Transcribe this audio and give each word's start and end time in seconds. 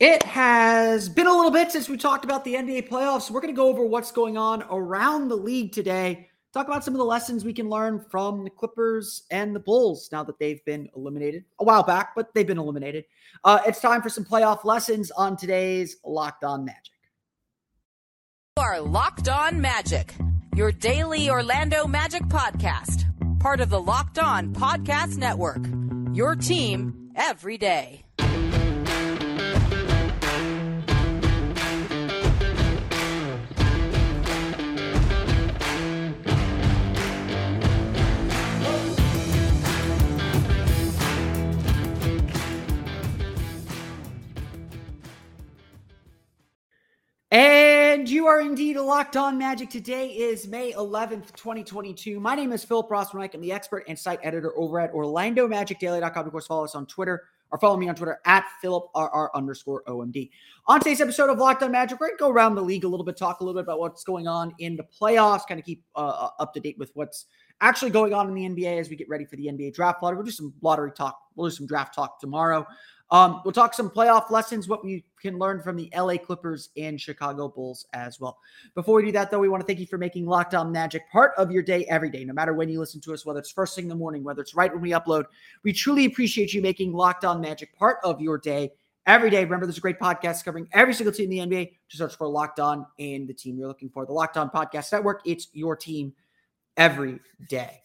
It 0.00 0.22
has 0.22 1.08
been 1.08 1.26
a 1.26 1.32
little 1.32 1.50
bit 1.50 1.70
since 1.70 1.88
we 1.88 1.96
talked 1.96 2.24
about 2.24 2.44
the 2.44 2.54
NBA 2.54 2.88
playoffs. 2.88 3.30
We're 3.30 3.40
going 3.40 3.54
to 3.54 3.56
go 3.56 3.68
over 3.68 3.84
what's 3.84 4.10
going 4.10 4.36
on 4.36 4.64
around 4.70 5.28
the 5.28 5.36
league 5.36 5.72
today 5.72 6.30
talk 6.52 6.66
about 6.66 6.84
some 6.84 6.94
of 6.94 6.98
the 6.98 7.04
lessons 7.04 7.44
we 7.44 7.52
can 7.52 7.68
learn 7.68 8.04
from 8.10 8.44
the 8.44 8.50
Clippers 8.50 9.22
and 9.30 9.54
the 9.54 9.60
Bulls 9.60 10.08
now 10.10 10.22
that 10.24 10.38
they've 10.38 10.64
been 10.64 10.88
eliminated 10.96 11.44
a 11.58 11.64
while 11.64 11.82
back, 11.82 12.14
but 12.14 12.34
they've 12.34 12.46
been 12.46 12.58
eliminated. 12.58 13.04
Uh, 13.44 13.60
it's 13.66 13.80
time 13.80 14.02
for 14.02 14.08
some 14.08 14.24
playoff 14.24 14.64
lessons 14.64 15.10
on 15.10 15.36
today's 15.36 15.96
Locked 16.04 16.44
On 16.44 16.64
Magic. 16.64 16.92
You 18.56 18.64
are 18.64 18.80
Locked 18.80 19.28
On 19.28 19.60
Magic, 19.60 20.14
your 20.56 20.72
daily 20.72 21.30
Orlando 21.30 21.86
Magic 21.86 22.22
podcast, 22.24 23.04
part 23.40 23.60
of 23.60 23.70
the 23.70 23.80
Locked 23.80 24.18
On 24.18 24.52
Podcast 24.52 25.16
Network. 25.16 25.64
Your 26.12 26.34
team 26.34 27.12
every 27.14 27.56
day. 27.56 28.04
You 48.20 48.26
are 48.26 48.42
indeed 48.42 48.76
locked 48.76 49.16
on 49.16 49.38
magic. 49.38 49.70
Today 49.70 50.08
is 50.08 50.46
May 50.46 50.72
11th, 50.74 51.34
2022. 51.36 52.20
My 52.20 52.34
name 52.34 52.52
is 52.52 52.62
Philip 52.62 52.90
Rossman. 52.90 53.34
I'm 53.34 53.40
the 53.40 53.50
expert 53.50 53.84
and 53.88 53.98
site 53.98 54.20
editor 54.22 54.52
over 54.58 54.78
at 54.78 54.92
OrlandoMagicDaily.com. 54.92 56.26
Of 56.26 56.30
course, 56.30 56.46
follow 56.46 56.64
us 56.64 56.74
on 56.74 56.84
Twitter 56.84 57.22
or 57.50 57.58
follow 57.58 57.78
me 57.78 57.88
on 57.88 57.94
Twitter 57.94 58.20
at 58.26 58.44
PhilipRR 58.62 59.30
underscore 59.34 59.82
OMD. 59.84 60.28
On 60.66 60.78
today's 60.80 61.00
episode 61.00 61.30
of 61.30 61.38
Locked 61.38 61.62
on 61.62 61.72
Magic, 61.72 61.98
we're 61.98 62.08
going 62.08 62.18
to 62.18 62.20
go 62.24 62.28
around 62.28 62.56
the 62.56 62.62
league 62.62 62.84
a 62.84 62.88
little 62.88 63.06
bit, 63.06 63.16
talk 63.16 63.40
a 63.40 63.42
little 63.42 63.58
bit 63.58 63.64
about 63.64 63.80
what's 63.80 64.04
going 64.04 64.28
on 64.28 64.54
in 64.58 64.76
the 64.76 64.84
playoffs, 64.84 65.46
kind 65.48 65.58
of 65.58 65.64
keep 65.64 65.82
uh, 65.96 66.00
uh 66.00 66.30
up 66.40 66.52
to 66.52 66.60
date 66.60 66.76
with 66.78 66.90
what's 66.92 67.24
actually 67.62 67.90
going 67.90 68.12
on 68.12 68.28
in 68.28 68.34
the 68.34 68.42
NBA 68.42 68.78
as 68.78 68.90
we 68.90 68.96
get 68.96 69.08
ready 69.08 69.24
for 69.24 69.36
the 69.36 69.46
NBA 69.46 69.72
draft 69.72 70.02
lottery. 70.02 70.18
We'll 70.18 70.26
do 70.26 70.32
some 70.32 70.52
lottery 70.60 70.92
talk. 70.92 71.18
We'll 71.36 71.48
do 71.48 71.56
some 71.56 71.66
draft 71.66 71.94
talk 71.94 72.20
tomorrow. 72.20 72.66
Um, 73.12 73.40
we'll 73.44 73.52
talk 73.52 73.74
some 73.74 73.90
playoff 73.90 74.30
lessons, 74.30 74.68
what 74.68 74.84
we 74.84 75.04
can 75.20 75.36
learn 75.36 75.60
from 75.62 75.76
the 75.76 75.90
LA 75.96 76.16
Clippers 76.16 76.68
and 76.76 77.00
Chicago 77.00 77.48
Bulls 77.48 77.86
as 77.92 78.20
well. 78.20 78.38
Before 78.74 78.96
we 78.96 79.06
do 79.06 79.12
that, 79.12 79.30
though, 79.30 79.40
we 79.40 79.48
want 79.48 79.60
to 79.62 79.66
thank 79.66 79.80
you 79.80 79.86
for 79.86 79.98
making 79.98 80.26
Locked 80.26 80.54
On 80.54 80.70
Magic 80.70 81.02
part 81.10 81.32
of 81.36 81.50
your 81.50 81.62
day 81.62 81.84
every 81.86 82.08
day, 82.08 82.24
no 82.24 82.32
matter 82.32 82.54
when 82.54 82.68
you 82.68 82.78
listen 82.78 83.00
to 83.00 83.12
us, 83.12 83.26
whether 83.26 83.40
it's 83.40 83.50
first 83.50 83.74
thing 83.74 83.86
in 83.86 83.88
the 83.88 83.96
morning, 83.96 84.22
whether 84.22 84.40
it's 84.40 84.54
right 84.54 84.72
when 84.72 84.80
we 84.80 84.90
upload. 84.90 85.24
We 85.64 85.72
truly 85.72 86.04
appreciate 86.04 86.54
you 86.54 86.62
making 86.62 86.92
Locked 86.92 87.24
On 87.24 87.40
Magic 87.40 87.76
part 87.76 87.98
of 88.04 88.20
your 88.20 88.38
day 88.38 88.72
every 89.06 89.28
day. 89.30 89.42
Remember, 89.42 89.66
there's 89.66 89.78
a 89.78 89.80
great 89.80 89.98
podcast 89.98 90.44
covering 90.44 90.68
every 90.72 90.94
single 90.94 91.12
team 91.12 91.32
in 91.32 91.48
the 91.48 91.56
NBA. 91.56 91.72
Just 91.88 91.98
search 91.98 92.16
for 92.16 92.28
Locked 92.28 92.60
On 92.60 92.86
and 93.00 93.26
the 93.26 93.34
team 93.34 93.58
you're 93.58 93.68
looking 93.68 93.90
for. 93.90 94.06
The 94.06 94.12
Locked 94.12 94.36
On 94.36 94.48
Podcast 94.48 94.92
Network. 94.92 95.22
It's 95.24 95.48
your 95.52 95.74
team 95.74 96.12
every 96.76 97.18
day. 97.48 97.82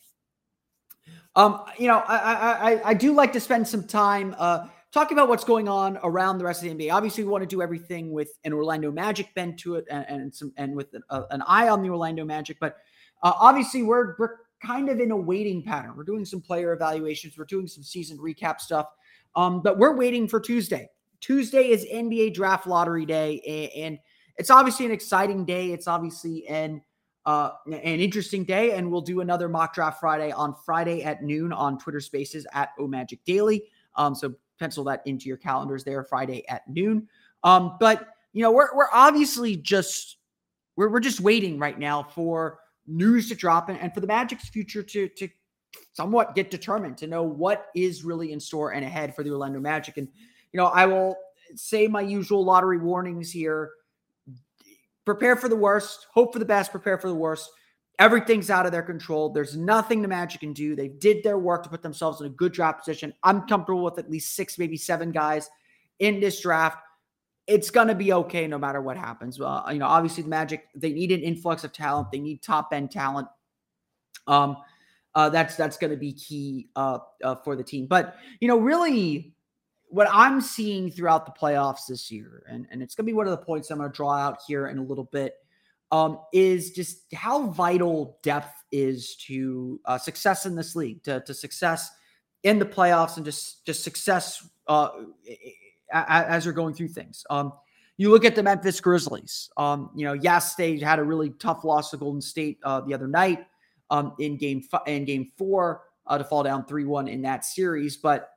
Um, 1.36 1.64
you 1.78 1.88
know, 1.88 2.02
I, 2.08 2.78
I 2.78 2.90
I 2.92 2.94
do 2.94 3.14
like 3.14 3.34
to 3.34 3.42
spend 3.42 3.68
some 3.68 3.86
time 3.86 4.34
uh 4.38 4.68
talking 4.96 5.18
about 5.18 5.28
what's 5.28 5.44
going 5.44 5.68
on 5.68 6.00
around 6.04 6.38
the 6.38 6.46
rest 6.46 6.64
of 6.64 6.70
the 6.70 6.86
NBA. 6.86 6.92
Obviously, 6.92 7.26
we 7.26 7.30
want 7.30 7.42
to 7.42 7.48
do 7.48 7.62
everything 7.62 8.14
with 8.14 8.30
an 8.46 8.54
Orlando 8.54 8.92
Magic 8.94 9.32
bent 9.36 9.60
to 9.60 9.76
it 9.76 9.86
and, 9.92 10.06
and 10.08 10.34
some 10.34 10.54
and 10.56 10.74
with 10.74 10.94
an, 10.94 11.04
uh, 11.10 11.24
an 11.32 11.44
eye 11.46 11.68
on 11.68 11.84
the 11.84 11.90
Orlando 11.90 12.24
Magic. 12.24 12.58
But 12.62 12.78
uh, 13.22 13.34
obviously, 13.38 13.84
we're 13.84 14.16
we're 14.18 14.38
kind 14.64 14.88
of 14.88 15.02
in 15.02 15.12
a 15.12 15.18
waiting 15.18 15.62
pattern. 15.62 15.96
We're 15.98 16.06
doing 16.06 16.24
some 16.24 16.40
player 16.40 16.72
evaluations. 16.72 17.38
We're 17.38 17.44
doing 17.44 17.68
some 17.68 17.84
season 17.84 18.18
recap 18.18 18.62
stuff. 18.62 18.88
Um, 19.36 19.62
but 19.62 19.78
we're 19.78 19.98
waiting 19.98 20.30
for 20.30 20.40
Tuesday. 20.40 20.90
Tuesday 21.20 21.72
is 21.72 21.86
NBA 21.86 22.34
Draft 22.34 22.66
Lottery 22.66 23.06
Day, 23.06 23.42
and, 23.76 23.84
and 23.84 24.00
it's 24.38 24.50
obviously 24.50 24.86
an 24.86 24.94
exciting 24.94 25.44
day. 25.44 25.74
It's 25.74 25.90
obviously 25.90 26.48
an 26.48 26.82
uh, 27.26 27.52
an 27.66 28.00
interesting 28.00 28.46
day, 28.46 28.78
and 28.78 28.90
we'll 28.90 29.02
do 29.02 29.20
another 29.20 29.50
mock 29.50 29.74
draft 29.74 30.00
Friday 30.00 30.32
on 30.32 30.56
Friday 30.66 31.04
at 31.04 31.22
noon 31.22 31.52
on 31.52 31.78
Twitter 31.78 32.00
Spaces 32.00 32.48
at 32.54 32.70
O 32.80 32.88
Magic 32.88 33.20
Daily. 33.26 33.66
Um, 33.98 34.16
so 34.16 34.36
pencil 34.60 34.84
that 34.86 35.02
into 35.06 35.28
your 35.28 35.38
calendars 35.38 35.84
there 35.84 36.04
Friday 36.04 36.48
at 36.48 36.68
noon. 36.68 37.08
Um, 37.44 37.78
but 37.80 38.08
you 38.34 38.42
know, 38.42 38.52
we're 38.52 38.76
we're 38.76 38.90
obviously 38.94 39.56
just 39.56 40.18
we're 40.76 40.90
we're 40.90 41.00
just 41.00 41.22
waiting 41.22 41.58
right 41.60 41.78
now 41.78 42.04
for 42.04 42.60
news 42.88 43.30
to 43.30 43.36
drop 43.36 43.70
and, 43.70 43.80
and 43.80 43.94
for 43.94 44.00
the 44.00 44.08
Magic's 44.08 44.50
future 44.50 44.84
to 44.84 45.08
to 45.10 45.30
somewhat 45.94 46.36
get 46.36 46.52
determined 46.52 46.98
to 46.98 47.08
know 47.08 47.24
what 47.24 47.68
is 47.76 48.04
really 48.04 48.32
in 48.32 48.40
store 48.40 48.74
and 48.74 48.86
ahead 48.86 49.16
for 49.16 49.24
the 49.24 49.32
Orlando 49.32 49.60
Magic. 49.60 49.98
And 49.98 50.08
you 50.52 50.58
know, 50.58 50.68
I 50.68 50.86
will 50.86 51.18
say 51.56 51.88
my 51.88 52.02
usual 52.02 52.44
lottery 52.44 52.78
warnings 52.78 53.32
here. 53.32 53.72
Prepare 55.06 55.36
for 55.36 55.48
the 55.50 55.56
worst, 55.56 56.08
hope 56.12 56.34
for 56.34 56.40
the 56.40 56.46
best, 56.46 56.72
prepare 56.72 56.98
for 56.98 57.08
the 57.08 57.16
worst. 57.16 57.52
Everything's 57.98 58.50
out 58.50 58.66
of 58.66 58.72
their 58.72 58.84
control. 58.84 59.30
There's 59.30 59.56
nothing 59.56 60.02
the 60.02 60.08
Magic 60.08 60.42
can 60.42 60.54
do. 60.54 60.76
They 60.76 60.90
did 60.90 61.24
their 61.24 61.38
work 61.38 61.64
to 61.64 61.70
put 61.70 61.82
themselves 61.82 62.20
in 62.20 62.28
a 62.28 62.30
good 62.30 62.52
draft 62.52 62.80
position. 62.80 63.14
I'm 63.24 63.48
comfortable 63.48 63.84
with 63.84 63.98
at 63.98 64.10
least 64.10 64.36
six, 64.36 64.58
maybe 64.58 64.76
seven 64.78 65.12
guys 65.12 65.50
in 66.00 66.20
this 66.20 66.42
draft. 66.42 66.78
It's 67.48 67.70
going 67.70 67.88
to 67.88 67.96
be 67.96 68.12
okay 68.12 68.48
no 68.48 68.58
matter 68.58 68.82
what 68.82 68.98
happens. 68.98 69.40
Uh, 69.40 69.64
you 69.72 69.80
know, 69.80 69.88
obviously 69.88 70.24
the 70.24 70.30
Magic 70.30 70.68
they 70.76 70.92
need 70.92 71.12
an 71.12 71.22
influx 71.22 71.64
of 71.64 71.72
talent. 71.72 72.12
They 72.12 72.20
need 72.20 72.42
top 72.42 72.74
end 72.74 72.92
talent. 72.92 73.28
Um, 74.28 74.58
uh, 75.14 75.30
that's 75.30 75.56
that's 75.56 75.78
going 75.78 75.92
to 75.92 75.98
be 75.98 76.12
key 76.12 76.68
uh, 76.76 77.00
uh, 77.24 77.36
for 77.36 77.56
the 77.56 77.64
team. 77.64 77.88
But 77.88 78.16
you 78.42 78.48
know, 78.48 78.58
really, 78.58 79.34
what 79.88 80.08
I'm 80.12 80.42
seeing 80.42 80.92
throughout 80.92 81.26
the 81.26 81.32
playoffs 81.32 81.88
this 81.88 82.12
year, 82.12 82.44
and 82.50 82.68
and 82.72 82.82
it's 82.82 82.96
going 82.96 83.06
to 83.06 83.10
be 83.10 83.16
one 83.16 83.28
of 83.28 83.32
the 83.32 83.46
points 83.46 83.72
I'm 83.72 83.78
going 83.78 83.90
to 83.90 83.96
draw 83.96 84.14
out 84.14 84.40
here 84.46 84.68
in 84.68 84.78
a 84.78 84.84
little 84.84 85.06
bit 85.06 85.36
um, 85.96 86.20
is 86.34 86.72
just 86.72 87.06
how 87.14 87.48
vital 87.48 88.20
depth 88.22 88.54
is 88.74 89.16
to 89.16 89.80
uh, 89.86 89.98
success 89.98 90.46
in 90.46 90.54
this 90.54 90.76
league, 90.76 91.02
to, 91.04 91.22
to 91.22 91.34
success 91.34 91.90
in 92.44 92.60
the 92.60 92.66
playoffs, 92.66 93.16
and 93.16 93.26
just 93.26 93.66
just 93.66 93.82
success 93.82 94.46
uh, 94.68 94.90
as 95.94 96.44
you're 96.44 96.54
going 96.54 96.74
through 96.74 96.90
things. 96.90 97.26
Um, 97.30 97.54
you 97.96 98.10
look 98.10 98.26
at 98.26 98.36
the 98.36 98.44
Memphis 98.44 98.82
Grizzlies. 98.82 99.50
Um, 99.56 99.90
you 99.96 100.06
know, 100.06 100.12
yes, 100.12 100.56
they 100.56 100.78
had 100.80 101.00
a 101.00 101.04
really 101.04 101.30
tough 101.30 101.64
loss 101.64 101.92
to 101.92 101.98
Golden 101.98 102.22
State 102.22 102.60
uh, 102.64 102.82
the 102.82 102.94
other 102.94 103.08
night 103.08 103.48
um, 103.90 104.16
in 104.20 104.36
game 104.36 104.64
f- 104.74 104.86
in 104.88 105.06
game 105.06 105.32
four 105.38 105.84
uh, 106.08 106.18
to 106.18 106.26
fall 106.26 106.44
down 106.44 106.66
three 106.66 106.84
one 106.84 107.08
in 107.08 107.22
that 107.22 107.46
series, 107.46 107.96
but 107.96 108.32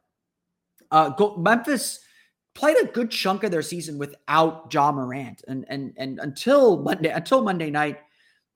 uh, 0.92 1.08
go- 1.08 1.36
Memphis 1.36 1.98
played 2.58 2.76
a 2.82 2.86
good 2.86 3.08
chunk 3.08 3.44
of 3.44 3.52
their 3.52 3.62
season 3.62 3.98
without 3.98 4.74
Ja 4.74 4.90
Morant, 4.90 5.44
and 5.46 5.64
and 5.68 5.94
and 5.96 6.18
until 6.18 6.82
Monday 6.82 7.08
until 7.08 7.44
Monday 7.44 7.70
night, 7.70 8.00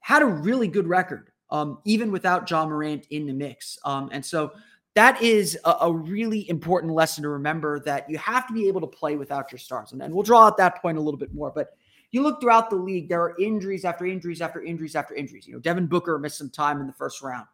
had 0.00 0.22
a 0.22 0.26
really 0.26 0.66
good 0.66 0.88
record, 0.88 1.30
um, 1.50 1.78
even 1.84 2.10
without 2.10 2.50
Ja 2.50 2.66
Morant 2.66 3.06
in 3.10 3.26
the 3.26 3.32
mix. 3.32 3.78
Um, 3.84 4.08
and 4.12 4.26
so 4.26 4.52
that 4.94 5.22
is 5.22 5.56
a, 5.64 5.76
a, 5.82 5.92
really 5.92 6.50
important 6.50 6.92
lesson 6.92 7.22
to 7.22 7.28
remember 7.30 7.78
that 7.80 8.10
you 8.10 8.18
have 8.18 8.46
to 8.48 8.52
be 8.52 8.66
able 8.68 8.80
to 8.80 8.86
play 8.88 9.16
without 9.16 9.52
your 9.52 9.60
stars, 9.60 9.93
and, 9.93 10.02
and 10.02 10.12
we'll 10.12 10.25
draw 10.25 10.48
out 10.48 10.56
that 10.56 10.82
point 10.82 10.98
a 10.98 11.00
little 11.00 11.19
bit 11.19 11.32
more, 11.32 11.50
but. 11.55 11.76
You 12.14 12.22
look 12.22 12.43
throughout 12.43 12.69
the 12.69 12.76
league, 12.76 13.08
there 13.08 13.22
are 13.22 13.34
injuries 13.40 13.87
after 13.87 14.05
injuries 14.05 14.43
after 14.43 14.62
injuries 14.62 14.94
after 14.94 15.14
injuries. 15.14 15.46
You 15.46 15.55
know, 15.55 15.60
Devin 15.60 15.87
Booker 15.87 16.19
missed 16.19 16.37
some 16.37 16.50
time 16.50 16.78
in 16.82 16.87
the 16.87 16.93
first 16.93 17.22
round. 17.22 17.46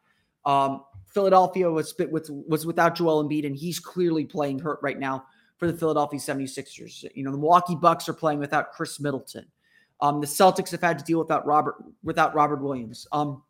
Um, 0.44 0.82
Philadelphia 1.06 1.70
was 1.70 1.94
with 1.96 2.28
was 2.28 2.66
without 2.66 2.96
Joel 2.96 3.22
Embiid, 3.22 3.46
and 3.46 3.54
he's 3.54 3.78
clearly 3.78 4.24
playing 4.24 4.58
hurt 4.58 4.80
right 4.82 4.98
now 4.98 5.26
for 5.58 5.66
the 5.70 5.76
Philadelphia 5.76 6.18
76ers. 6.18 7.04
You 7.14 7.24
know, 7.24 7.32
the 7.32 7.38
Milwaukee 7.38 7.74
Bucks 7.74 8.08
are 8.08 8.14
playing 8.14 8.38
without 8.38 8.72
Khris 8.72 9.00
Middleton. 9.00 9.46
Um, 10.00 10.20
the 10.20 10.26
Celtics 10.26 10.70
have 10.70 10.80
had 10.80 10.98
to 10.98 11.04
deal 11.04 11.18
without 11.18 11.44
Robert 11.44 11.76
without 12.02 12.34
Robert 12.34 12.62
Williams. 12.62 13.06
Um, 13.10 13.42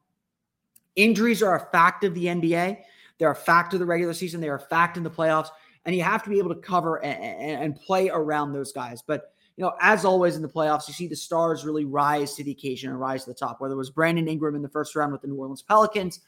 injuries 0.96 1.42
are 1.42 1.56
a 1.56 1.70
fact 1.70 2.04
of 2.04 2.14
the 2.14 2.24
NBA. 2.24 2.78
They're 3.18 3.30
a 3.30 3.36
fact 3.36 3.74
of 3.74 3.80
the 3.80 3.86
regular 3.86 4.14
season. 4.14 4.40
They're 4.40 4.54
a 4.54 4.60
fact 4.60 4.96
in 4.96 5.02
the 5.02 5.10
playoffs, 5.10 5.48
and 5.84 5.94
you 5.94 6.02
have 6.02 6.22
to 6.22 6.30
be 6.30 6.38
able 6.38 6.54
to 6.54 6.60
cover 6.60 7.04
and, 7.04 7.22
and, 7.22 7.62
and 7.64 7.76
play 7.76 8.08
around 8.08 8.52
those 8.52 8.72
guys. 8.72 9.02
But 9.02 9.32
you 9.56 9.64
know, 9.64 9.74
as 9.80 10.04
always 10.04 10.36
in 10.36 10.42
the 10.42 10.48
playoffs, 10.48 10.88
you 10.88 10.94
see 10.94 11.08
the 11.08 11.16
stars 11.16 11.64
really 11.64 11.84
rise 11.84 12.34
to 12.36 12.44
the 12.44 12.52
occasion 12.52 12.90
and 12.90 12.98
rise 12.98 13.24
to 13.24 13.30
the 13.30 13.34
top. 13.34 13.60
Whether 13.60 13.74
it 13.74 13.78
was 13.78 13.90
Brandon 13.90 14.28
Ingram 14.28 14.54
in 14.54 14.62
the 14.62 14.68
first 14.68 14.96
round 14.96 15.12
with 15.12 15.20
the 15.20 15.28
New 15.28 15.34
Orleans 15.34 15.62
Pelicans, 15.62 16.20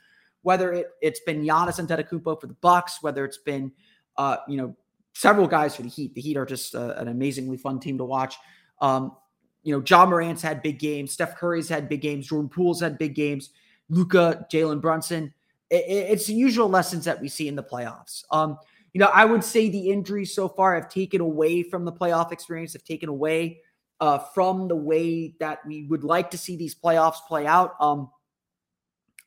whether 0.43 0.73
it, 0.73 0.88
it's 1.00 1.21
been 1.21 1.43
Giannis 1.43 1.81
Antetokounmpo 1.81 2.41
for 2.41 2.47
the 2.47 2.55
Bucks, 2.55 3.03
whether 3.03 3.25
it's 3.25 3.38
been 3.38 3.73
uh, 4.19 4.38
you 4.49 4.56
know 4.56 4.76
several 5.15 5.47
guys 5.47 5.77
for 5.77 5.83
the 5.83 5.89
Heat. 5.89 6.15
The 6.15 6.21
Heat 6.21 6.37
are 6.37 6.47
just 6.47 6.75
uh, 6.75 6.95
an 6.97 7.09
amazingly 7.09 7.57
fun 7.57 7.81
team 7.81 7.99
to 7.99 8.05
watch. 8.05 8.37
Um, 8.81 9.17
you 9.62 9.77
know, 9.77 9.83
Ja 9.87 10.07
Morant's 10.07 10.43
had 10.43 10.62
big 10.62 10.79
games. 10.79 11.12
Steph 11.12 11.37
Curry's 11.37 11.69
had 11.69 11.89
big 11.89 12.01
games. 12.01 12.27
Jordan 12.27 12.49
Poole's 12.49 12.81
had 12.81 12.99
big 12.99 13.15
games. 13.15 13.51
Luka, 13.89 14.47
Jalen 14.51 14.81
Brunson. 14.81 15.35
It, 15.69 15.85
it's 15.87 16.27
the 16.27 16.35
usual 16.35 16.69
lessons 16.69 17.05
that 17.05 17.21
we 17.21 17.29
see 17.29 17.49
in 17.49 17.57
the 17.57 17.62
playoffs. 17.62 18.25
Um, 18.31 18.59
you 18.93 18.99
know, 18.99 19.11
I 19.12 19.25
would 19.25 19.45
say 19.45 19.69
the 19.69 19.91
injuries 19.91 20.35
so 20.35 20.49
far 20.49 20.75
have 20.75 20.89
taken 20.89 21.21
away 21.21 21.62
from 21.62 21.85
the 21.85 21.93
playoff 21.93 22.33
experience, 22.33 22.73
have 22.73 22.85
taken 22.85 23.09
away 23.09 23.61
uh, 24.01 24.19
from 24.19 24.67
the 24.67 24.77
way 24.77 25.35
that 25.41 25.65
we 25.67 25.85
would 25.85 26.03
like 26.03 26.31
to 26.31 26.39
see 26.39 26.57
these 26.57 26.75
playoffs 26.75 27.19
play 27.29 27.47
out. 27.47 27.75
Um, 27.81 28.11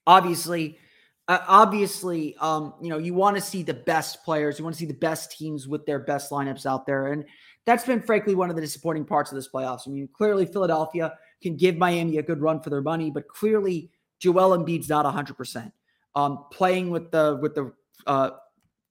obviously, 0.06 0.80
uh, 1.28 1.40
obviously, 1.48 2.36
um, 2.42 2.74
you 2.81 2.90
know, 2.90 2.98
you 2.98 3.14
want 3.14 3.36
to 3.38 3.42
see 3.42 3.64
the 3.64 3.74
best 3.74 4.24
players, 4.25 4.60
you 4.60 4.66
want 4.66 4.75
to 4.75 4.80
see 4.80 4.86
the 4.86 4.94
best 4.94 5.31
teams 5.31 5.68
with 5.68 5.86
their 5.86 6.00
best 6.00 6.31
lineups 6.31 6.66
out 6.66 6.86
there, 6.86 7.08
and 7.14 7.24
that's 7.66 7.86
been 7.86 8.02
frankly 8.02 8.36
one 8.36 8.50
of 8.50 8.56
the 8.56 8.62
disappointing 8.62 9.06
parts 9.06 9.31
of 9.31 9.36
this 9.36 9.48
playoffs. 9.48 9.88
I 9.88 9.92
mean, 9.92 10.10
clearly 10.12 10.46
Philadelphia 10.46 11.14
can 11.42 11.56
give 11.56 11.78
Miami 11.78 12.18
a 12.18 12.24
good 12.24 12.42
run 12.42 12.62
for 12.62 12.70
their 12.70 12.81
money, 12.81 13.10
but 13.10 13.28
clearly 13.28 13.90
Joel 14.20 14.58
Embiid's 14.58 14.90
not 14.90 15.06
100%. 15.06 15.72
Um, 16.16 16.46
playing 16.52 16.90
with 16.90 17.10
the 17.12 17.40
with 17.42 17.56
the 17.56 17.74
uh, 18.06 18.31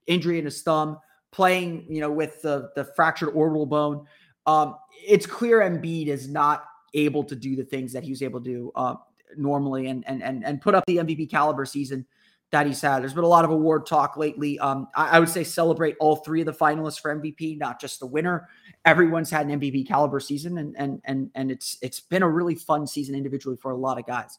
injury 0.06 0.38
in 0.38 0.44
his 0.44 0.62
thumb, 0.62 0.98
playing, 1.30 1.86
you 1.88 2.00
know, 2.00 2.10
with 2.10 2.40
the 2.42 2.70
the 2.74 2.84
fractured 2.96 3.28
orbital 3.34 3.66
bone, 3.66 4.06
um, 4.46 4.76
it's 5.06 5.26
clear 5.26 5.60
Embiid 5.60 6.06
is 6.06 6.28
not 6.28 6.64
able 6.94 7.24
to 7.24 7.36
do 7.36 7.56
the 7.56 7.64
things 7.64 7.92
that 7.92 8.02
he 8.02 8.10
was 8.10 8.22
able 8.22 8.40
to 8.40 8.50
do 8.50 8.72
uh, 8.74 8.94
normally 9.36 9.86
and 9.86 10.02
and 10.06 10.22
and 10.22 10.44
and 10.44 10.60
put 10.60 10.74
up 10.74 10.84
the 10.86 10.96
MVP 10.96 11.30
caliber 11.30 11.64
season 11.64 12.06
that 12.52 12.66
he's 12.66 12.82
had. 12.82 13.00
There's 13.00 13.14
been 13.14 13.24
a 13.24 13.28
lot 13.28 13.46
of 13.46 13.50
award 13.50 13.86
talk 13.86 14.18
lately. 14.18 14.58
Um, 14.58 14.86
I, 14.94 15.16
I, 15.16 15.20
would 15.20 15.30
say 15.30 15.42
celebrate 15.42 15.96
all 15.98 16.16
three 16.16 16.42
of 16.42 16.46
the 16.46 16.52
finalists 16.52 17.00
for 17.00 17.14
MVP, 17.14 17.58
not 17.58 17.80
just 17.80 17.98
the 17.98 18.06
winner. 18.06 18.46
Everyone's 18.84 19.30
had 19.30 19.46
an 19.46 19.58
MVP 19.58 19.88
caliber 19.88 20.20
season, 20.20 20.58
and 20.58 20.76
and 20.78 21.00
and 21.04 21.30
and 21.34 21.50
it's 21.50 21.78
it's 21.80 22.00
been 22.00 22.22
a 22.22 22.28
really 22.28 22.54
fun 22.54 22.86
season 22.86 23.14
individually 23.14 23.56
for 23.60 23.72
a 23.72 23.76
lot 23.76 23.98
of 23.98 24.06
guys. 24.06 24.38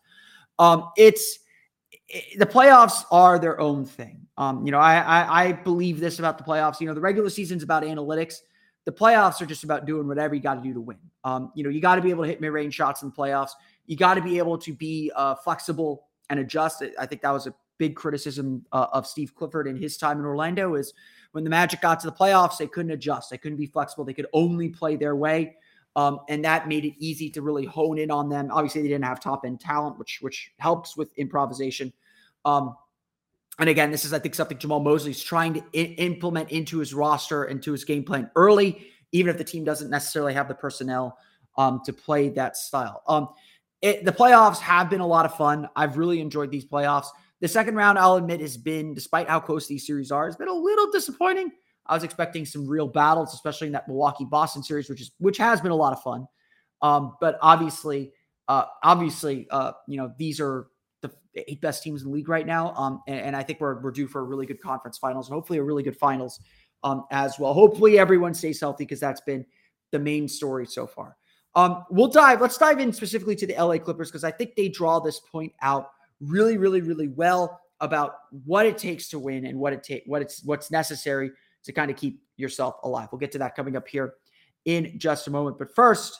Um, 0.59 0.91
it's 0.95 1.39
it, 2.07 2.37
the 2.37 2.45
playoffs 2.45 3.03
are 3.11 3.39
their 3.39 3.59
own 3.59 3.83
thing. 3.83 4.27
Um, 4.37 4.63
you 4.63 4.71
know, 4.71 4.79
I, 4.79 4.99
I 4.99 5.43
I 5.45 5.51
believe 5.53 5.99
this 5.99 6.19
about 6.19 6.37
the 6.37 6.43
playoffs. 6.43 6.79
You 6.79 6.87
know, 6.87 6.93
the 6.93 7.01
regular 7.01 7.31
season's 7.31 7.63
about 7.63 7.81
analytics. 7.81 8.35
The 8.85 8.91
playoffs 8.91 9.41
are 9.41 9.47
just 9.47 9.63
about 9.63 9.87
doing 9.87 10.07
whatever 10.07 10.35
you 10.35 10.41
got 10.41 10.55
to 10.55 10.61
do 10.61 10.73
to 10.73 10.81
win. 10.81 10.97
Um, 11.23 11.51
you 11.55 11.63
know, 11.63 11.69
you 11.71 11.81
got 11.81 11.95
to 11.95 12.01
be 12.01 12.11
able 12.11 12.25
to 12.25 12.29
hit 12.29 12.41
mid-range 12.41 12.75
shots 12.75 13.01
in 13.01 13.09
the 13.09 13.15
playoffs. 13.15 13.51
You 13.87 13.95
got 13.95 14.15
to 14.15 14.21
be 14.21 14.37
able 14.37 14.57
to 14.57 14.73
be 14.73 15.09
uh, 15.15 15.35
flexible 15.35 16.07
and 16.29 16.39
adjust. 16.39 16.83
I 16.99 17.05
think 17.05 17.21
that 17.21 17.31
was 17.31 17.47
a 17.47 17.55
big 17.83 17.97
criticism 17.97 18.65
uh, 18.71 18.87
of 18.93 19.05
Steve 19.05 19.35
Clifford 19.35 19.67
in 19.67 19.75
his 19.75 19.97
time 19.97 20.17
in 20.17 20.25
Orlando 20.25 20.75
is 20.75 20.93
when 21.33 21.43
the 21.43 21.49
Magic 21.49 21.81
got 21.81 21.99
to 21.99 22.07
the 22.07 22.13
playoffs, 22.13 22.57
they 22.57 22.67
couldn't 22.67 22.91
adjust. 22.91 23.29
They 23.29 23.37
couldn't 23.37 23.57
be 23.57 23.65
flexible. 23.65 24.05
They 24.05 24.13
could 24.13 24.27
only 24.31 24.69
play 24.69 24.95
their 24.95 25.17
way. 25.17 25.57
Um, 25.97 26.21
and 26.29 26.45
that 26.45 26.69
made 26.69 26.85
it 26.85 26.93
easy 26.97 27.29
to 27.31 27.41
really 27.41 27.65
hone 27.65 27.97
in 27.97 28.09
on 28.09 28.29
them. 28.29 28.47
Obviously, 28.51 28.83
they 28.83 28.87
didn't 28.87 29.03
have 29.03 29.19
top 29.19 29.43
end 29.45 29.59
talent, 29.59 29.99
which 29.99 30.19
which 30.21 30.51
helps 30.59 30.95
with 30.95 31.11
improvisation. 31.17 31.91
Um, 32.45 32.75
and 33.59 33.69
again, 33.69 33.91
this 33.91 34.05
is 34.05 34.13
I 34.13 34.19
think 34.19 34.33
something 34.33 34.57
Jamahl 34.57 34.81
Mosley's 34.81 35.21
trying 35.21 35.53
to 35.55 35.59
I- 35.75 35.95
implement 35.97 36.51
into 36.51 36.79
his 36.79 36.93
roster 36.93 37.43
and 37.43 37.61
to 37.63 37.73
his 37.73 37.83
game 37.83 38.03
plan 38.05 38.31
early, 38.37 38.87
even 39.11 39.29
if 39.29 39.37
the 39.37 39.43
team 39.43 39.65
doesn't 39.65 39.89
necessarily 39.89 40.33
have 40.33 40.47
the 40.47 40.55
personnel 40.55 41.17
um, 41.57 41.81
to 41.85 41.91
play 41.91 42.29
that 42.29 42.55
style. 42.55 43.03
Um, 43.07 43.27
it, 43.81 44.05
the 44.05 44.13
playoffs 44.13 44.59
have 44.59 44.89
been 44.89 45.01
a 45.01 45.07
lot 45.07 45.25
of 45.25 45.35
fun. 45.35 45.67
I've 45.75 45.97
really 45.97 46.21
enjoyed 46.21 46.49
these 46.49 46.65
playoffs. 46.65 47.07
The 47.43 47.49
second 47.49 47.75
round, 47.75 47.99
I'll 47.99 48.15
admit, 48.15 48.39
has 48.39 48.55
been, 48.55 48.93
despite 48.93 49.27
how 49.27 49.41
close 49.41 49.67
these 49.67 49.85
series 49.85 50.11
are, 50.11 50.27
has 50.27 50.37
been 50.37 50.47
a 50.47 50.53
little 50.53 50.89
disappointing. 50.89 51.51
I 51.85 51.93
was 51.93 52.05
expecting 52.05 52.45
some 52.45 52.65
real 52.65 52.87
battles, 52.87 53.33
especially 53.33 53.67
in 53.67 53.73
that 53.73 53.85
Milwaukee 53.85 54.23
Boston 54.23 54.63
series, 54.63 54.89
which 54.89 55.01
is 55.01 55.11
which 55.17 55.39
has 55.39 55.59
been 55.59 55.71
a 55.71 55.75
lot 55.75 55.91
of 55.91 56.01
fun. 56.01 56.25
Um, 56.81 57.17
but 57.19 57.37
obviously, 57.41 58.13
uh, 58.47 58.63
obviously, 58.81 59.45
uh, 59.49 59.73
you 59.89 59.97
know, 59.97 60.13
these 60.17 60.39
are 60.39 60.67
the 61.01 61.11
eight 61.35 61.59
best 61.59 61.83
teams 61.83 62.01
in 62.01 62.07
the 62.07 62.13
league 62.13 62.29
right 62.29 62.47
now. 62.47 62.73
Um, 62.75 63.01
and, 63.09 63.19
and, 63.19 63.35
I 63.35 63.43
think 63.43 63.59
we're 63.59 63.81
we're 63.81 63.91
due 63.91 64.07
for 64.07 64.21
a 64.21 64.23
really 64.23 64.45
good 64.45 64.61
conference 64.61 64.97
finals 64.97 65.27
and 65.27 65.35
hopefully 65.35 65.59
a 65.59 65.63
really 65.63 65.83
good 65.83 65.97
finals 65.97 66.39
um, 66.85 67.03
as 67.11 67.37
well. 67.39 67.53
Hopefully, 67.53 67.99
everyone 67.99 68.33
stays 68.33 68.61
healthy 68.61 68.85
because 68.85 69.01
that's 69.01 69.19
been 69.19 69.45
the 69.91 69.99
main 69.99 70.29
story 70.29 70.65
so 70.65 70.87
far. 70.87 71.17
Um, 71.55 71.83
we'll 71.89 72.07
dive. 72.07 72.39
Let's 72.39 72.57
dive 72.57 72.79
in 72.79 72.93
specifically 72.93 73.35
to 73.35 73.45
the 73.45 73.55
LA 73.55 73.79
Clippers 73.79 74.09
because 74.09 74.23
I 74.23 74.31
think 74.31 74.55
they 74.55 74.69
draw 74.69 75.01
this 75.01 75.19
point 75.19 75.51
out 75.61 75.89
really, 76.23 76.57
really, 76.57 76.81
really 76.81 77.07
well 77.07 77.59
about 77.79 78.15
what 78.45 78.65
it 78.65 78.77
takes 78.77 79.09
to 79.09 79.19
win 79.19 79.45
and 79.45 79.59
what 79.59 79.73
it 79.73 79.83
take 79.83 80.03
what 80.05 80.21
it's 80.21 80.43
what's 80.45 80.71
necessary 80.71 81.31
to 81.63 81.71
kind 81.71 81.91
of 81.91 81.97
keep 81.97 82.21
yourself 82.37 82.75
alive. 82.83 83.09
We'll 83.11 83.19
get 83.19 83.31
to 83.33 83.37
that 83.39 83.55
coming 83.55 83.75
up 83.75 83.87
here 83.87 84.15
in 84.65 84.97
just 84.97 85.27
a 85.27 85.31
moment. 85.31 85.57
But 85.57 85.73
first, 85.75 86.19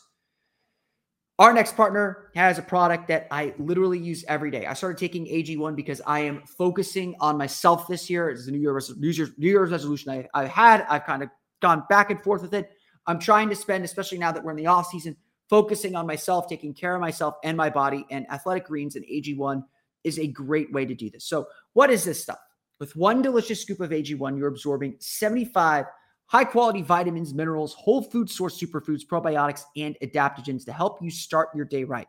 our 1.40 1.54
next 1.54 1.76
partner 1.76 2.30
has 2.36 2.60
a 2.60 2.62
product 2.62 3.08
that 3.08 3.28
I 3.32 3.54
literally 3.58 3.98
use 3.98 4.24
every 4.28 4.52
day. 4.52 4.66
I 4.66 4.74
started 4.74 4.98
taking 4.98 5.26
AG1 5.26 5.76
because 5.76 6.02
I 6.06 6.20
am 6.20 6.44
focusing 6.46 7.16
on 7.20 7.38
myself 7.38 7.88
this 7.88 8.10
year. 8.10 8.30
It's 8.30 8.46
the 8.46 8.52
New, 8.52 8.60
New, 8.60 9.10
Year's, 9.10 9.32
New 9.38 9.50
Year's 9.50 9.72
resolution 9.72 10.12
I, 10.12 10.28
I 10.34 10.46
had. 10.46 10.86
I've 10.90 11.06
kind 11.06 11.24
of 11.24 11.30
gone 11.62 11.84
back 11.90 12.12
and 12.12 12.22
forth 12.22 12.44
with 12.44 12.54
it. 12.54 12.70
I'm 13.08 13.20
trying 13.20 13.50
to 13.50 13.56
spend, 13.56 13.84
especially 13.84 14.20
now 14.20 14.32
that 14.32 14.44
we're 14.44 14.52
in 14.52 14.58
the 14.58 14.68
off 14.68 14.88
season, 14.88 15.18
focusing 15.50 15.96
on 15.96 16.06
myself, 16.06 16.48
taking 16.48 16.74
care 16.74 16.94
of 16.94 17.02
myself 17.02 17.36
and 17.44 17.58
my 17.58 17.70
body. 17.70 18.06
And 18.12 18.30
Athletic 18.30 18.66
Greens 18.66 18.96
and 18.96 19.04
AG1 19.06 19.64
is 20.04 20.20
a 20.20 20.28
great 20.28 20.72
way 20.72 20.86
to 20.86 20.94
do 20.94 21.10
this. 21.10 21.26
So, 21.26 21.48
what 21.74 21.90
is 21.90 22.04
this 22.04 22.22
stuff? 22.22 22.40
With 22.80 22.96
one 22.96 23.22
delicious 23.22 23.62
scoop 23.62 23.80
of 23.80 23.92
AG1, 23.92 24.38
you're 24.38 24.48
absorbing 24.48 24.96
75 25.00 25.86
high 26.26 26.44
quality 26.44 26.82
vitamins, 26.82 27.34
minerals, 27.34 27.74
whole 27.76 28.02
food 28.02 28.30
source 28.30 28.60
superfoods, 28.60 29.06
probiotics, 29.06 29.64
and 29.78 29.96
adaptogens 30.02 30.66
to 30.66 30.74
help 30.74 31.02
you 31.02 31.12
start 31.12 31.50
your 31.56 31.66
day 31.66 31.84
right. 31.84 32.08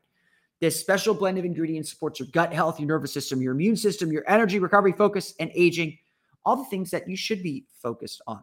This 0.60 0.80
special 0.80 1.14
blend 1.14 1.36
of 1.36 1.44
ingredients 1.44 1.90
supports 1.90 2.20
your 2.20 2.28
gut 2.32 2.52
health, 2.52 2.80
your 2.80 2.88
nervous 2.88 3.12
system, 3.12 3.42
your 3.42 3.52
immune 3.52 3.76
system, 3.76 4.10
your 4.10 4.24
energy, 4.26 4.58
recovery, 4.58 4.92
focus, 4.92 5.34
and 5.40 5.50
aging. 5.54 5.98
All 6.46 6.56
the 6.56 6.64
things 6.64 6.90
that 6.90 7.08
you 7.08 7.16
should 7.16 7.42
be 7.42 7.66
focused 7.82 8.22
on. 8.26 8.42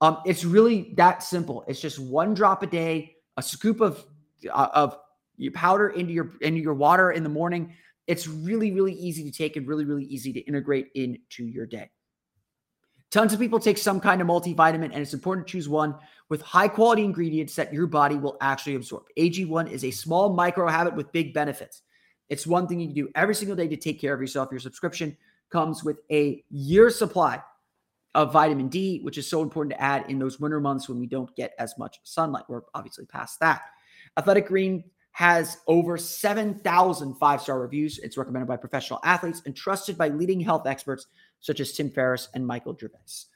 Um, 0.00 0.22
it's 0.24 0.44
really 0.44 0.94
that 0.96 1.22
simple. 1.22 1.64
It's 1.68 1.80
just 1.80 1.98
one 1.98 2.32
drop 2.32 2.62
a 2.62 2.66
day, 2.66 3.16
a 3.36 3.42
scoop 3.42 3.80
of 3.80 4.04
uh, 4.50 4.68
of 4.72 4.96
your 5.36 5.52
powder 5.52 5.90
into 5.90 6.12
your 6.12 6.32
into 6.40 6.60
your 6.60 6.74
water 6.74 7.10
in 7.12 7.22
the 7.22 7.28
morning. 7.28 7.74
It's 8.10 8.26
really, 8.26 8.72
really 8.72 8.94
easy 8.94 9.22
to 9.22 9.30
take 9.30 9.54
and 9.54 9.68
really, 9.68 9.84
really 9.84 10.04
easy 10.04 10.32
to 10.32 10.40
integrate 10.40 10.88
into 10.96 11.44
your 11.44 11.64
day. 11.64 11.92
Tons 13.12 13.32
of 13.32 13.38
people 13.38 13.60
take 13.60 13.78
some 13.78 14.00
kind 14.00 14.20
of 14.20 14.26
multivitamin, 14.26 14.86
and 14.86 14.96
it's 14.96 15.14
important 15.14 15.46
to 15.46 15.52
choose 15.52 15.68
one 15.68 15.94
with 16.28 16.42
high 16.42 16.66
quality 16.66 17.04
ingredients 17.04 17.54
that 17.54 17.72
your 17.72 17.86
body 17.86 18.16
will 18.16 18.36
actually 18.40 18.74
absorb. 18.74 19.04
AG1 19.16 19.70
is 19.70 19.84
a 19.84 19.92
small 19.92 20.34
micro 20.34 20.66
habit 20.66 20.96
with 20.96 21.12
big 21.12 21.32
benefits. 21.32 21.82
It's 22.28 22.48
one 22.48 22.66
thing 22.66 22.80
you 22.80 22.88
can 22.88 22.96
do 22.96 23.08
every 23.14 23.34
single 23.36 23.56
day 23.56 23.68
to 23.68 23.76
take 23.76 24.00
care 24.00 24.12
of 24.12 24.20
yourself. 24.20 24.48
Your 24.50 24.58
subscription 24.58 25.16
comes 25.48 25.84
with 25.84 26.00
a 26.10 26.42
year 26.50 26.90
supply 26.90 27.40
of 28.16 28.32
vitamin 28.32 28.66
D, 28.66 29.02
which 29.02 29.18
is 29.18 29.30
so 29.30 29.40
important 29.40 29.72
to 29.74 29.80
add 29.80 30.10
in 30.10 30.18
those 30.18 30.40
winter 30.40 30.58
months 30.58 30.88
when 30.88 30.98
we 30.98 31.06
don't 31.06 31.34
get 31.36 31.52
as 31.60 31.78
much 31.78 32.00
sunlight. 32.02 32.42
We're 32.48 32.62
obviously 32.74 33.06
past 33.06 33.38
that. 33.38 33.62
Athletic 34.16 34.48
Green 34.48 34.82
has 35.12 35.58
over 35.66 35.98
7,000 35.98 37.14
five 37.14 37.42
star 37.42 37.60
reviews. 37.60 37.98
It's 37.98 38.16
recommended 38.16 38.46
by 38.46 38.56
professional 38.56 39.00
athletes 39.04 39.42
and 39.44 39.56
trusted 39.56 39.98
by 39.98 40.08
leading 40.08 40.40
health 40.40 40.66
experts 40.66 41.06
such 41.40 41.60
as 41.60 41.72
Tim 41.72 41.90
Ferriss 41.90 42.28
and 42.34 42.46
Michael 42.46 42.76
Gervais. 42.78 43.26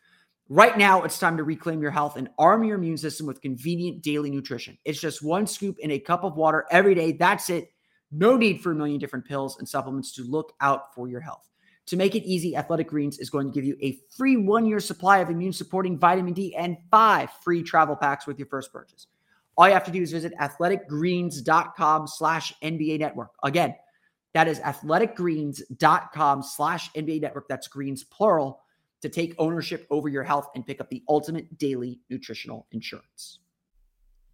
Right 0.50 0.76
now, 0.76 1.02
it's 1.02 1.18
time 1.18 1.38
to 1.38 1.42
reclaim 1.42 1.80
your 1.80 1.90
health 1.90 2.16
and 2.16 2.28
arm 2.38 2.64
your 2.64 2.76
immune 2.76 2.98
system 2.98 3.26
with 3.26 3.40
convenient 3.40 4.02
daily 4.02 4.30
nutrition. 4.30 4.76
It's 4.84 5.00
just 5.00 5.22
one 5.22 5.46
scoop 5.46 5.78
in 5.78 5.90
a 5.90 5.98
cup 5.98 6.22
of 6.22 6.36
water 6.36 6.66
every 6.70 6.94
day. 6.94 7.12
That's 7.12 7.48
it. 7.48 7.70
No 8.12 8.36
need 8.36 8.60
for 8.60 8.72
a 8.72 8.74
million 8.74 8.98
different 8.98 9.24
pills 9.24 9.58
and 9.58 9.66
supplements 9.66 10.12
to 10.12 10.22
look 10.22 10.52
out 10.60 10.94
for 10.94 11.08
your 11.08 11.20
health. 11.20 11.48
To 11.86 11.96
make 11.96 12.14
it 12.14 12.24
easy, 12.24 12.56
Athletic 12.56 12.88
Greens 12.88 13.18
is 13.18 13.30
going 13.30 13.50
to 13.50 13.54
give 13.54 13.64
you 13.64 13.76
a 13.80 13.98
free 14.16 14.36
one 14.36 14.66
year 14.66 14.80
supply 14.80 15.18
of 15.18 15.30
immune 15.30 15.52
supporting 15.52 15.98
vitamin 15.98 16.34
D 16.34 16.54
and 16.54 16.76
five 16.90 17.30
free 17.42 17.62
travel 17.62 17.96
packs 17.96 18.26
with 18.26 18.38
your 18.38 18.48
first 18.48 18.72
purchase. 18.72 19.06
All 19.56 19.68
you 19.68 19.74
have 19.74 19.84
to 19.84 19.90
do 19.90 20.02
is 20.02 20.12
visit 20.12 20.32
athleticgreens.com 20.40 22.06
slash 22.06 22.52
NBA 22.62 22.98
network. 22.98 23.30
Again, 23.42 23.74
that 24.34 24.48
is 24.48 24.58
athleticgreens.com 24.60 26.42
slash 26.42 26.90
NBA 26.92 27.20
network. 27.20 27.48
That's 27.48 27.68
greens 27.68 28.04
plural 28.04 28.60
to 29.00 29.08
take 29.08 29.34
ownership 29.38 29.86
over 29.90 30.08
your 30.08 30.24
health 30.24 30.48
and 30.54 30.66
pick 30.66 30.80
up 30.80 30.90
the 30.90 31.02
ultimate 31.08 31.58
daily 31.58 32.00
nutritional 32.10 32.66
insurance. 32.72 33.38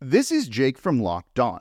This 0.01 0.33
is 0.33 0.49
Jake 0.49 0.79
from 0.79 1.03
Locked 1.03 1.39
On. 1.39 1.61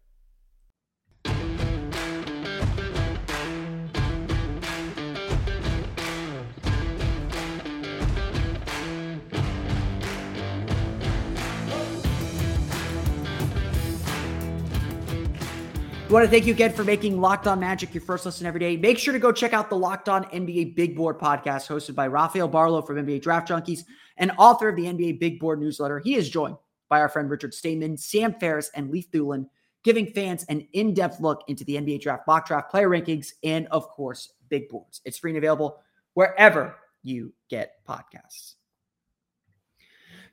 We 16.11 16.15
want 16.15 16.25
to 16.25 16.29
thank 16.29 16.45
you 16.45 16.51
again 16.51 16.73
for 16.73 16.83
making 16.83 17.21
Locked 17.21 17.47
On 17.47 17.57
Magic 17.57 17.93
your 17.93 18.01
first 18.01 18.25
listen 18.25 18.45
every 18.45 18.59
day. 18.59 18.75
Make 18.75 18.99
sure 18.99 19.13
to 19.13 19.19
go 19.19 19.31
check 19.31 19.53
out 19.53 19.69
the 19.69 19.77
Locked 19.77 20.09
On 20.09 20.25
NBA 20.25 20.75
Big 20.75 20.93
Board 20.93 21.17
podcast 21.17 21.69
hosted 21.69 21.95
by 21.95 22.05
Rafael 22.07 22.49
Barlowe 22.49 22.85
from 22.85 22.97
NBA 22.97 23.21
Draft 23.21 23.47
Junkies 23.47 23.85
and 24.17 24.29
author 24.37 24.67
of 24.67 24.75
the 24.75 24.83
NBA 24.83 25.21
Big 25.21 25.39
Board 25.39 25.61
newsletter. 25.61 25.99
He 25.99 26.15
is 26.15 26.29
joined 26.29 26.57
by 26.89 26.99
our 26.99 27.07
friend 27.07 27.29
Richard 27.29 27.53
Stayman, 27.53 27.97
Sam 27.97 28.33
Ferris, 28.41 28.69
and 28.75 28.91
Leif 28.91 29.09
Thulin, 29.09 29.47
giving 29.85 30.05
fans 30.05 30.43
an 30.49 30.67
in 30.73 30.93
depth 30.93 31.21
look 31.21 31.45
into 31.47 31.63
the 31.63 31.75
NBA 31.75 32.01
Draft, 32.01 32.27
mock 32.27 32.45
draft, 32.45 32.69
player 32.69 32.89
rankings, 32.89 33.31
and 33.45 33.67
of 33.67 33.87
course, 33.87 34.33
big 34.49 34.67
boards. 34.67 34.99
It's 35.05 35.17
free 35.17 35.31
and 35.31 35.37
available 35.37 35.81
wherever 36.15 36.75
you 37.03 37.33
get 37.49 37.75
podcasts. 37.87 38.55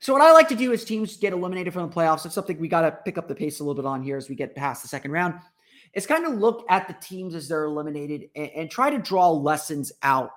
So 0.01 0.13
what 0.13 0.23
I 0.23 0.33
like 0.33 0.49
to 0.49 0.57
do 0.57 0.73
is 0.73 0.85
teams 0.85 1.17
get 1.19 1.33
eliminated 1.33 1.73
from 1.73 1.89
the 1.89 1.95
playoffs. 1.95 2.27
It's 2.27 2.35
something 2.35 2.59
we 2.59 2.67
got 2.67 2.81
to 2.81 2.91
pick 2.91 3.17
up 3.17 3.29
the 3.29 3.35
pace 3.37 3.61
a 3.61 3.63
little 3.63 3.81
bit 3.81 3.87
on 3.87 4.03
here 4.03 4.17
as 4.17 4.29
we 4.29 4.35
get 4.35 4.57
past 4.57 4.83
the 4.83 4.89
second 4.89 5.13
round 5.13 5.35
is 5.95 6.07
kind 6.07 6.27
of 6.27 6.35
look 6.35 6.65
at 6.69 6.89
the 6.89 6.97
teams 7.01 7.35
as 7.35 7.49
they're 7.49 7.65
eliminated 7.65 8.31
and, 8.37 8.51
and 8.55 8.71
try 8.71 8.91
to 8.91 8.99
draw 8.99 9.31
lessons 9.31 9.93
out 10.03 10.31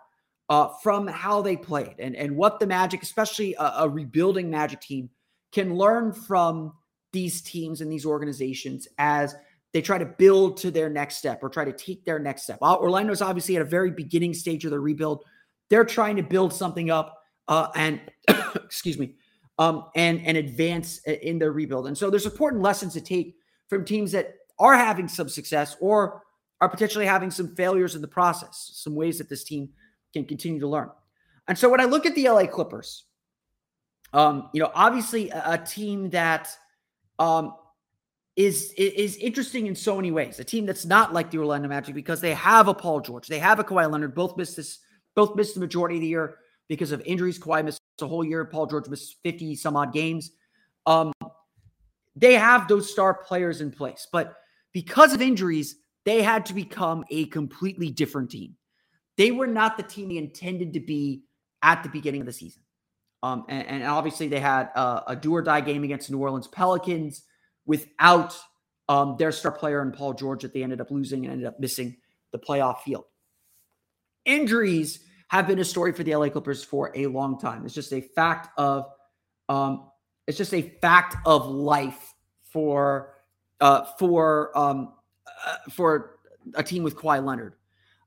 uh, 0.49 0.69
from 0.83 1.07
how 1.07 1.41
they 1.41 1.55
played 1.55 1.95
and, 1.99 2.15
and 2.15 2.35
what 2.35 2.59
the 2.59 2.67
Magic, 2.67 3.01
especially 3.03 3.55
a, 3.55 3.73
a 3.79 3.89
rebuilding 3.89 4.49
Magic 4.49 4.81
team, 4.81 5.09
can 5.51 5.75
learn 5.75 6.11
from 6.13 6.73
these 7.13 7.41
teams 7.41 7.81
and 7.81 7.91
these 7.91 8.05
organizations 8.05 8.87
as 8.97 9.35
they 9.73 9.81
try 9.81 9.97
to 9.97 10.05
build 10.05 10.57
to 10.57 10.71
their 10.71 10.89
next 10.89 11.17
step 11.17 11.39
or 11.41 11.49
try 11.49 11.63
to 11.63 11.71
take 11.71 12.03
their 12.03 12.19
next 12.19 12.43
step. 12.43 12.59
Orlando's 12.61 13.21
obviously 13.21 13.55
at 13.55 13.61
a 13.61 13.65
very 13.65 13.91
beginning 13.91 14.33
stage 14.33 14.65
of 14.65 14.71
the 14.71 14.79
rebuild. 14.79 15.23
They're 15.69 15.85
trying 15.85 16.17
to 16.17 16.23
build 16.23 16.53
something 16.53 16.89
up 16.89 17.21
uh, 17.47 17.67
and 17.75 18.01
excuse 18.55 18.97
me, 18.97 19.15
um, 19.57 19.85
and 19.95 20.25
and 20.25 20.37
advance 20.37 20.99
in 21.05 21.39
their 21.39 21.51
rebuild. 21.51 21.87
And 21.87 21.97
so 21.97 22.09
there's 22.09 22.25
important 22.25 22.61
lessons 22.61 22.93
to 22.93 23.01
take 23.01 23.35
from 23.67 23.85
teams 23.85 24.11
that 24.11 24.35
are 24.61 24.75
having 24.75 25.07
some 25.07 25.27
success 25.27 25.75
or 25.81 26.23
are 26.61 26.69
potentially 26.69 27.05
having 27.05 27.31
some 27.31 27.55
failures 27.55 27.95
in 27.95 28.01
the 28.01 28.07
process, 28.07 28.71
some 28.75 28.95
ways 28.95 29.17
that 29.17 29.27
this 29.27 29.43
team 29.43 29.69
can 30.13 30.23
continue 30.23 30.59
to 30.59 30.67
learn. 30.67 30.89
And 31.47 31.57
so 31.57 31.69
when 31.69 31.81
I 31.81 31.85
look 31.85 32.05
at 32.05 32.13
the 32.15 32.29
LA 32.29 32.45
Clippers, 32.45 33.05
um, 34.13 34.49
you 34.53 34.61
know, 34.61 34.71
obviously 34.75 35.29
a, 35.31 35.53
a 35.53 35.57
team 35.57 36.11
that 36.11 36.55
um, 37.17 37.55
is 38.35 38.73
is 38.77 39.17
interesting 39.17 39.67
in 39.67 39.75
so 39.75 39.95
many 39.95 40.11
ways. 40.11 40.39
A 40.39 40.43
team 40.43 40.65
that's 40.65 40.85
not 40.85 41.13
like 41.13 41.31
the 41.31 41.39
Orlando 41.39 41.67
Magic 41.67 41.95
because 41.95 42.21
they 42.21 42.33
have 42.33 42.67
a 42.67 42.73
Paul 42.73 43.01
George, 43.01 43.27
they 43.27 43.39
have 43.39 43.59
a 43.59 43.63
Kawhi 43.63 43.89
Leonard. 43.89 44.13
Both 44.13 44.37
missed 44.37 44.55
this, 44.55 44.79
both 45.15 45.35
missed 45.35 45.55
the 45.55 45.59
majority 45.59 45.95
of 45.95 46.01
the 46.01 46.07
year 46.07 46.37
because 46.67 46.91
of 46.91 47.01
injuries. 47.05 47.39
Kawhi 47.39 47.65
missed 47.65 47.81
a 48.01 48.07
whole 48.07 48.23
year. 48.23 48.45
Paul 48.45 48.67
George 48.67 48.87
missed 48.87 49.17
fifty 49.23 49.55
some 49.55 49.75
odd 49.75 49.93
games. 49.93 50.31
Um, 50.85 51.11
they 52.15 52.33
have 52.33 52.67
those 52.67 52.91
star 52.91 53.13
players 53.13 53.61
in 53.61 53.71
place, 53.71 54.07
but 54.11 54.35
because 54.73 55.13
of 55.13 55.21
injuries, 55.21 55.75
they 56.05 56.21
had 56.21 56.45
to 56.47 56.53
become 56.53 57.03
a 57.09 57.25
completely 57.27 57.89
different 57.89 58.31
team. 58.31 58.55
They 59.17 59.31
were 59.31 59.47
not 59.47 59.77
the 59.77 59.83
team 59.83 60.09
they 60.09 60.17
intended 60.17 60.73
to 60.73 60.79
be 60.79 61.23
at 61.61 61.83
the 61.83 61.89
beginning 61.89 62.21
of 62.21 62.27
the 62.27 62.33
season. 62.33 62.63
Um, 63.23 63.45
and, 63.49 63.67
and, 63.67 63.83
obviously, 63.83 64.27
they 64.27 64.39
had 64.39 64.69
a, 64.75 65.03
a, 65.09 65.15
do 65.15 65.35
or 65.35 65.43
die 65.43 65.61
game 65.61 65.83
against 65.83 66.09
New 66.09 66.17
Orleans 66.17 66.47
Pelicans 66.47 67.21
without 67.67 68.35
um, 68.89 69.15
their 69.19 69.31
star 69.31 69.51
player 69.51 69.81
and 69.81 69.93
Paul 69.93 70.13
George 70.13 70.41
that 70.41 70.53
they 70.53 70.63
ended 70.63 70.81
up 70.81 70.89
losing 70.89 71.25
and 71.25 71.33
ended 71.33 71.47
up 71.47 71.59
missing 71.59 71.97
the 72.31 72.39
playoff 72.39 72.79
field. 72.79 73.03
Injuries 74.25 75.01
have 75.27 75.47
been 75.47 75.59
a 75.59 75.63
story 75.63 75.93
for 75.93 76.03
the 76.03 76.15
LA 76.15 76.29
Clippers 76.29 76.63
for 76.63 76.91
a 76.95 77.05
long 77.05 77.39
time. 77.39 77.63
It's 77.63 77.75
just 77.75 77.93
a 77.93 78.01
fact 78.01 78.49
of 78.57 78.85
um, 79.49 79.91
it's 80.27 80.37
just 80.37 80.53
a 80.53 80.61
fact 80.81 81.15
of 81.25 81.45
life 81.47 82.13
for 82.51 83.13
uh, 83.61 83.85
for 83.97 84.57
um, 84.57 84.93
uh, 85.45 85.55
for 85.71 86.19
a 86.55 86.63
team 86.63 86.83
with 86.83 86.95
Kawhi 86.95 87.23
Leonard. 87.23 87.53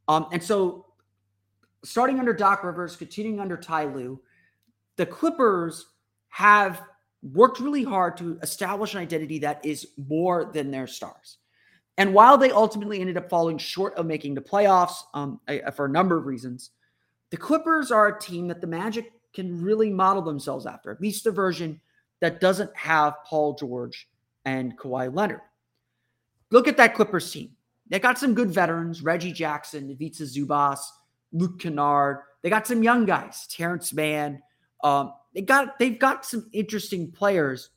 Um, 0.08 0.26
and 0.32 0.42
so, 0.42 0.87
starting 1.84 2.18
under 2.18 2.34
Doc 2.34 2.64
Rivers, 2.64 2.96
continuing 2.96 3.40
under 3.40 3.56
Ty 3.56 3.84
Lue, 3.84 4.20
the 4.96 5.06
Clippers 5.06 5.87
have 6.28 6.82
worked 7.23 7.61
really 7.61 7.84
hard 7.84 8.16
to 8.18 8.38
establish 8.42 8.94
an 8.94 9.00
identity 9.00 9.38
that 9.38 9.64
is 9.64 9.88
more 9.96 10.44
than 10.44 10.70
their 10.70 10.87
stars. 10.87 11.38
And 11.96 12.12
while 12.12 12.37
they 12.37 12.50
ultimately 12.50 13.00
ended 13.00 13.16
up 13.16 13.30
falling 13.30 13.56
short 13.56 13.94
of 13.94 14.04
making 14.04 14.34
the 14.34 14.40
playoffs 14.40 14.96
um, 15.14 15.40
for 15.75 15.87
a 15.87 15.88
number 15.88 16.18
of 16.18 16.26
reasons, 16.26 16.70
the 17.30 17.37
Clippers 17.37 17.90
are 17.92 18.08
a 18.08 18.20
team 18.20 18.49
that 18.49 18.61
the 18.61 18.66
Magic 18.66 19.12
can 19.32 19.62
really 19.62 19.90
model 19.90 20.23
themselves 20.23 20.66
after, 20.66 20.90
at 20.90 21.00
least 21.00 21.25
the 21.25 21.30
version 21.30 21.80
that 22.20 22.40
doesn't 22.40 22.75
have 22.76 23.14
Paul 23.25 23.54
George 23.54 24.08
and 24.44 24.78
Kawhi 24.78 25.14
Leonard. 25.14 25.40
Look 26.50 26.68
at 26.68 26.76
that 26.76 26.94
Clippers 26.94 27.30
team. 27.30 27.50
They 27.88 27.98
got 27.98 28.18
some 28.18 28.34
good 28.34 28.50
veterans, 28.50 29.02
Reggie 29.02 29.32
Jackson, 29.32 29.90
Ivica 29.90 30.22
Zubac, 30.22 30.78
Luke 31.32 31.58
Kennard. 31.60 32.18
They 32.42 32.50
got 32.50 32.66
some 32.66 32.82
young 32.82 33.04
guys, 33.04 33.46
Terance 33.46 33.92
Mann. 33.92 34.42
Um, 34.82 35.12
they 35.34 35.42
got 35.42 35.78
they've 35.78 35.98
got 35.98 36.24
some 36.24 36.48
interesting 36.52 37.10
players 37.10 37.70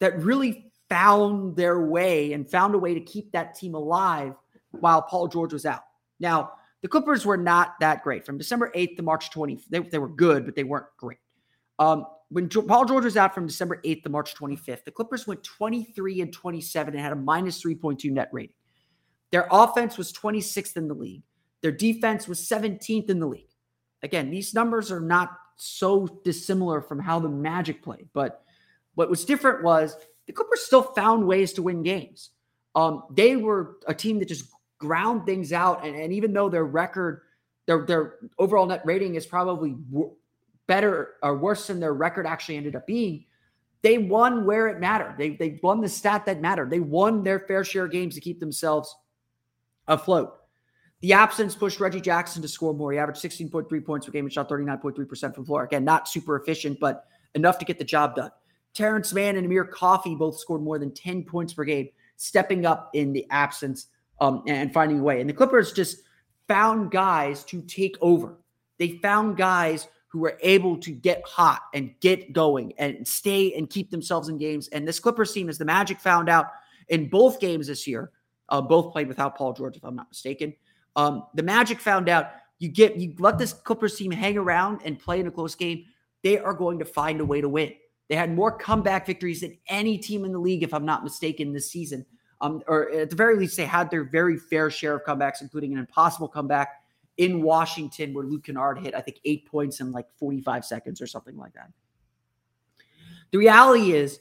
that 0.00 0.18
really 0.20 0.72
found 0.88 1.56
their 1.56 1.86
way 1.86 2.32
and 2.32 2.48
found 2.48 2.74
a 2.74 2.78
way 2.78 2.94
to 2.94 3.00
keep 3.00 3.32
that 3.32 3.54
team 3.54 3.74
alive 3.74 4.34
while 4.70 5.02
Paul 5.02 5.28
George 5.28 5.52
was 5.52 5.66
out. 5.66 5.82
Now, 6.20 6.52
the 6.82 6.88
Clippers 6.88 7.26
were 7.26 7.36
not 7.36 7.74
that 7.80 8.02
great. 8.02 8.24
From 8.24 8.38
December 8.38 8.70
8th 8.74 8.96
to 8.96 9.02
March 9.02 9.30
20th, 9.30 9.64
they, 9.68 9.80
they 9.80 9.98
were 9.98 10.08
good, 10.08 10.44
but 10.44 10.54
they 10.54 10.64
weren't 10.64 10.86
great. 10.96 11.18
Um, 11.78 12.06
when 12.30 12.48
Paul 12.48 12.84
George 12.84 13.04
was 13.04 13.16
out 13.16 13.34
from 13.34 13.46
December 13.46 13.80
8th 13.84 14.02
to 14.02 14.08
March 14.10 14.34
25th, 14.34 14.84
the 14.84 14.90
Clippers 14.90 15.26
went 15.26 15.42
23 15.42 16.20
and 16.20 16.32
27 16.32 16.94
and 16.94 17.02
had 17.02 17.12
a 17.12 17.16
minus 17.16 17.62
3.2 17.62 18.10
net 18.10 18.28
rating. 18.32 18.54
Their 19.30 19.48
offense 19.50 19.96
was 19.96 20.12
26th 20.12 20.76
in 20.76 20.88
the 20.88 20.94
league. 20.94 21.22
Their 21.62 21.72
defense 21.72 22.28
was 22.28 22.40
17th 22.40 23.10
in 23.10 23.18
the 23.18 23.26
league. 23.26 23.50
Again, 24.02 24.30
these 24.30 24.54
numbers 24.54 24.92
are 24.92 25.00
not 25.00 25.30
so 25.56 26.06
dissimilar 26.24 26.80
from 26.80 27.00
how 27.00 27.18
the 27.18 27.28
Magic 27.28 27.82
played, 27.82 28.08
but 28.12 28.42
what 28.94 29.10
was 29.10 29.24
different 29.24 29.64
was 29.64 29.96
the 30.26 30.32
Clippers 30.32 30.60
still 30.60 30.82
found 30.82 31.26
ways 31.26 31.52
to 31.54 31.62
win 31.62 31.82
games. 31.82 32.30
Um, 32.74 33.02
they 33.10 33.36
were 33.36 33.76
a 33.86 33.94
team 33.94 34.18
that 34.20 34.28
just 34.28 34.50
ground 34.78 35.26
things 35.26 35.52
out, 35.52 35.84
and, 35.84 35.96
and 35.96 36.12
even 36.12 36.32
though 36.32 36.48
their 36.48 36.64
record, 36.64 37.22
their 37.66 37.84
their 37.84 38.16
overall 38.38 38.66
net 38.66 38.82
rating 38.84 39.16
is 39.16 39.26
probably 39.26 39.76
better 40.68 41.14
or 41.22 41.36
worse 41.36 41.66
than 41.66 41.80
their 41.80 41.94
record 41.94 42.26
actually 42.26 42.56
ended 42.56 42.76
up 42.76 42.86
being, 42.86 43.24
they 43.82 43.98
won 43.98 44.44
where 44.44 44.68
it 44.68 44.78
mattered. 44.78 45.16
They, 45.18 45.30
they 45.30 45.58
won 45.62 45.80
the 45.80 45.88
stat 45.88 46.26
that 46.26 46.40
mattered. 46.40 46.70
They 46.70 46.80
won 46.80 47.24
their 47.24 47.40
fair 47.40 47.64
share 47.64 47.86
of 47.86 47.90
games 47.90 48.14
to 48.14 48.20
keep 48.20 48.38
themselves 48.38 48.94
afloat. 49.88 50.34
The 51.00 51.12
absence 51.12 51.54
pushed 51.54 51.78
Reggie 51.78 52.00
Jackson 52.00 52.42
to 52.42 52.48
score 52.48 52.74
more. 52.74 52.92
He 52.92 52.98
averaged 52.98 53.22
16.3 53.22 53.84
points 53.84 54.06
per 54.06 54.12
game 54.12 54.24
and 54.24 54.32
shot 54.32 54.48
39.3% 54.48 55.34
from 55.34 55.44
floor. 55.44 55.64
Again, 55.64 55.84
not 55.84 56.08
super 56.08 56.36
efficient, 56.36 56.80
but 56.80 57.06
enough 57.34 57.58
to 57.58 57.64
get 57.64 57.78
the 57.78 57.84
job 57.84 58.16
done. 58.16 58.30
Terance 58.74 59.12
Mann 59.12 59.36
and 59.36 59.46
Amir 59.46 59.64
Coffey 59.64 60.14
both 60.14 60.38
scored 60.38 60.62
more 60.62 60.78
than 60.78 60.92
10 60.92 61.24
points 61.24 61.52
per 61.52 61.64
game, 61.64 61.88
stepping 62.16 62.66
up 62.66 62.90
in 62.94 63.12
the 63.12 63.26
absence 63.30 63.86
um, 64.20 64.42
and 64.46 64.72
finding 64.72 64.98
a 64.98 65.02
way. 65.02 65.20
And 65.20 65.30
the 65.30 65.34
Clippers 65.34 65.72
just 65.72 66.02
found 66.48 66.90
guys 66.90 67.44
to 67.44 67.62
take 67.62 67.96
over. 68.00 68.36
They 68.78 68.98
found 68.98 69.36
guys 69.36 69.86
who 70.18 70.22
were 70.22 70.38
able 70.42 70.76
to 70.76 70.90
get 70.90 71.22
hot 71.24 71.62
and 71.74 71.94
get 72.00 72.32
going 72.32 72.72
and 72.76 73.06
stay 73.06 73.54
and 73.54 73.70
keep 73.70 73.88
themselves 73.88 74.28
in 74.28 74.36
games. 74.36 74.66
And 74.68 74.86
this 74.86 74.98
Clippers 74.98 75.32
team, 75.32 75.48
as 75.48 75.58
the 75.58 75.64
Magic 75.64 76.00
found 76.00 76.28
out 76.28 76.46
in 76.88 77.08
both 77.08 77.38
games 77.38 77.68
this 77.68 77.86
year, 77.86 78.10
uh, 78.48 78.60
both 78.60 78.92
played 78.92 79.06
without 79.06 79.36
Paul 79.36 79.52
George, 79.52 79.76
if 79.76 79.84
I'm 79.84 79.94
not 79.94 80.08
mistaken. 80.08 80.54
Um, 80.96 81.22
the 81.34 81.44
Magic 81.44 81.78
found 81.78 82.08
out 82.08 82.32
You 82.58 82.68
get 82.68 82.96
you 82.96 83.14
let 83.20 83.38
this 83.38 83.52
Clippers 83.52 83.94
team 83.94 84.10
hang 84.10 84.36
around 84.36 84.80
and 84.84 84.98
play 84.98 85.20
in 85.20 85.28
a 85.28 85.30
close 85.30 85.54
game, 85.54 85.84
they 86.24 86.36
are 86.36 86.52
going 86.52 86.80
to 86.80 86.84
find 86.84 87.20
a 87.20 87.24
way 87.24 87.40
to 87.40 87.48
win. 87.48 87.72
They 88.08 88.16
had 88.16 88.34
more 88.34 88.50
comeback 88.50 89.06
victories 89.06 89.42
than 89.42 89.56
any 89.68 89.98
team 89.98 90.24
in 90.24 90.32
the 90.32 90.40
league, 90.40 90.64
if 90.64 90.74
I'm 90.74 90.84
not 90.84 91.04
mistaken, 91.04 91.52
this 91.52 91.70
season. 91.70 92.04
Um, 92.40 92.62
or 92.66 92.90
at 92.90 93.10
the 93.10 93.16
very 93.16 93.36
least, 93.36 93.56
they 93.56 93.66
had 93.66 93.90
their 93.90 94.02
very 94.02 94.36
fair 94.36 94.70
share 94.70 94.96
of 94.96 95.04
comebacks, 95.04 95.40
including 95.40 95.72
an 95.72 95.78
impossible 95.78 96.26
comeback 96.26 96.77
in 97.18 97.42
Washington 97.42 98.14
where 98.14 98.24
Luke 98.24 98.44
Kennard 98.44 98.78
hit, 98.78 98.94
I 98.94 99.00
think, 99.00 99.20
eight 99.24 99.44
points 99.44 99.80
in 99.80 99.92
like 99.92 100.06
45 100.18 100.64
seconds 100.64 101.02
or 101.02 101.06
something 101.06 101.36
like 101.36 101.52
that. 101.54 101.70
The 103.32 103.38
reality 103.38 103.92
is, 103.92 104.20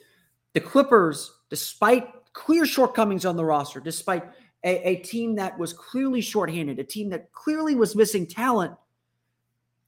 the 0.53 0.59
Clippers, 0.59 1.31
despite 1.49 2.09
clear 2.33 2.65
shortcomings 2.65 3.25
on 3.25 3.37
the 3.37 3.45
roster, 3.45 3.79
despite 3.79 4.25
a, 4.63 4.89
a 4.89 4.95
team 4.97 5.35
that 5.35 5.57
was 5.57 5.71
clearly 5.71 6.21
shorthanded, 6.21 6.79
a 6.79 6.83
team 6.83 7.09
that 7.09 7.31
clearly 7.31 7.75
was 7.75 7.95
missing 7.95 8.25
talent, 8.25 8.73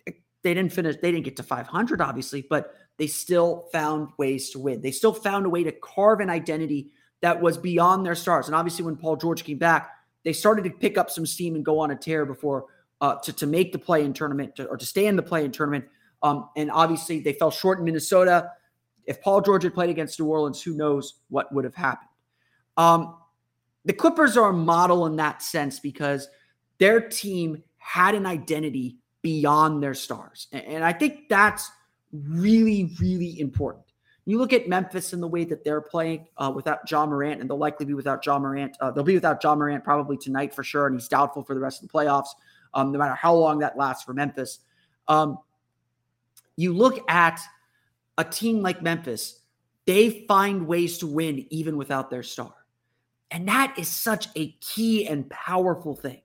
they 0.06 0.54
didn't 0.54 0.72
finish, 0.72 0.96
they 1.02 1.12
didn't 1.12 1.26
get 1.26 1.36
to 1.38 1.44
500, 1.44 2.02
obviously, 2.02 2.46
but 2.48 2.74
they 2.98 3.08
still 3.08 3.68
found 3.72 4.10
ways 4.18 4.52
to 4.52 4.60
win. 4.60 4.82
They 4.82 4.92
still 4.92 5.14
found 5.14 5.46
a 5.46 5.50
way 5.50 5.64
to 5.64 5.72
carve 5.72 6.20
an 6.20 6.30
identity 6.30 6.92
that 7.22 7.42
was 7.42 7.58
beyond 7.58 8.06
their 8.06 8.16
stars. 8.16 8.48
And 8.48 8.56
obviously, 8.56 8.86
when 8.86 8.96
Paul 8.96 9.18
George 9.18 9.44
came 9.44 9.58
back, 9.58 9.90
they 10.24 10.34
started 10.34 10.64
to 10.66 10.70
pick 10.70 10.98
up 10.98 11.10
some 11.10 11.26
steam 11.26 11.56
and 11.56 11.66
go 11.66 11.80
on 11.80 11.92
a 11.92 11.96
tear 11.96 12.26
before 12.26 12.66
uh, 13.02 13.16
to, 13.16 13.34
to 13.34 13.48
make 13.48 13.72
the 13.72 13.80
play 13.80 14.04
in 14.04 14.14
tournament 14.14 14.56
to, 14.56 14.66
or 14.66 14.78
to 14.78 14.86
stay 14.86 15.06
in 15.06 15.16
the 15.16 15.24
play 15.24 15.46
in 15.46 15.52
tournament. 15.52 15.86
Um, 16.22 16.50
and 16.56 16.70
obviously, 16.72 17.20
they 17.20 17.34
fell 17.34 17.52
short 17.52 17.80
in 17.80 17.86
Minnesota. 17.86 18.52
If 19.06 19.22
Paul 19.22 19.42
George 19.42 19.64
had 19.64 19.74
played 19.74 19.90
against 19.90 20.20
New 20.20 20.28
Orleans, 20.28 20.62
who 20.62 20.76
knows 20.76 21.16
what 21.30 21.52
would 21.54 21.64
have 21.64 21.76
happened? 21.76 22.10
Um, 22.78 23.16
the 23.86 23.94
Clippers 23.94 24.38
are 24.38 24.50
a 24.50 24.54
model 24.54 25.06
in 25.06 25.16
that 25.16 25.42
sense 25.42 25.80
because 25.80 26.28
their 26.78 27.02
team 27.02 27.64
had 27.78 28.16
an 28.16 28.26
identity 28.26 28.98
beyond 29.22 29.82
their 29.82 29.94
stars. 29.94 30.48
And 30.52 30.84
I 30.84 30.94
think 30.94 31.30
that's 31.30 31.72
really, 32.12 32.92
really 33.00 33.40
important. 33.40 33.86
You 34.26 34.38
look 34.38 34.54
at 34.54 34.68
Memphis 34.68 35.14
and 35.14 35.24
the 35.24 35.28
way 35.28 35.44
that 35.46 35.64
they're 35.64 35.82
playing 35.82 36.28
uh, 36.38 36.52
without 36.56 36.90
Ja 36.90 37.04
Morant, 37.06 37.42
and 37.42 37.50
they'll 37.50 37.58
likely 37.58 37.88
be 37.88 37.96
without 37.96 38.24
Ja 38.24 38.38
Morant. 38.38 38.78
Uh, 38.80 38.92
they'll 38.92 39.04
be 39.04 39.16
without 39.16 39.44
Ja 39.44 39.56
Morant 39.56 39.84
probably 39.84 40.18
tonight 40.18 40.54
for 40.54 40.64
sure, 40.64 40.86
and 40.86 40.96
he's 40.96 41.08
doubtful 41.08 41.44
for 41.44 41.56
the 41.56 41.60
rest 41.60 41.82
of 41.82 41.90
the 41.90 41.94
playoffs, 41.94 42.28
um, 42.74 42.92
no 42.92 43.00
matter 43.00 43.16
how 43.16 43.34
long 43.34 43.60
that 43.60 43.78
lasts 43.78 44.04
for 44.04 44.14
Memphis. 44.14 44.60
Um, 45.08 45.40
you 46.56 46.74
look 46.74 47.10
at 47.10 47.40
a 48.18 48.24
team 48.24 48.62
like 48.62 48.82
Memphis, 48.82 49.40
they 49.86 50.26
find 50.28 50.68
ways 50.68 50.98
to 51.00 51.08
win 51.08 51.46
even 51.50 51.78
without 51.78 52.10
their 52.10 52.24
star. 52.24 52.54
And 53.32 53.48
that 53.48 53.76
is 53.78 53.88
such 53.88 54.28
a 54.36 54.52
key 54.60 55.08
and 55.08 55.30
powerful 55.30 55.96
thing 55.96 56.22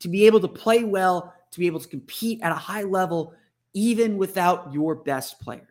to 0.00 0.08
be 0.08 0.26
able 0.26 0.40
to 0.40 0.48
play 0.48 0.84
well, 0.84 1.32
to 1.50 1.58
be 1.58 1.66
able 1.66 1.80
to 1.80 1.88
compete 1.88 2.40
at 2.42 2.52
a 2.52 2.56
high 2.56 2.82
level, 2.82 3.34
even 3.74 4.16
without 4.16 4.72
your 4.72 4.94
best 4.94 5.40
player. 5.40 5.68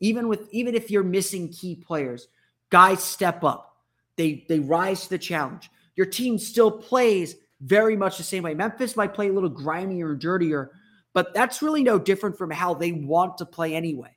Even 0.00 0.28
with 0.28 0.48
even 0.52 0.74
if 0.74 0.90
you're 0.90 1.02
missing 1.02 1.48
key 1.48 1.74
players, 1.74 2.28
guys 2.70 3.02
step 3.02 3.44
up. 3.44 3.76
They 4.16 4.44
they 4.48 4.60
rise 4.60 5.02
to 5.04 5.10
the 5.10 5.18
challenge. 5.18 5.70
Your 5.96 6.06
team 6.06 6.38
still 6.38 6.70
plays 6.70 7.36
very 7.60 7.96
much 7.96 8.16
the 8.16 8.22
same 8.22 8.42
way. 8.42 8.54
Memphis 8.54 8.96
might 8.96 9.14
play 9.14 9.28
a 9.28 9.32
little 9.32 9.50
grimier 9.50 10.10
and 10.10 10.20
dirtier, 10.20 10.72
but 11.12 11.34
that's 11.34 11.62
really 11.62 11.82
no 11.82 11.98
different 11.98 12.36
from 12.36 12.50
how 12.50 12.74
they 12.74 12.92
want 12.92 13.38
to 13.38 13.46
play 13.46 13.74
anyway. 13.74 14.16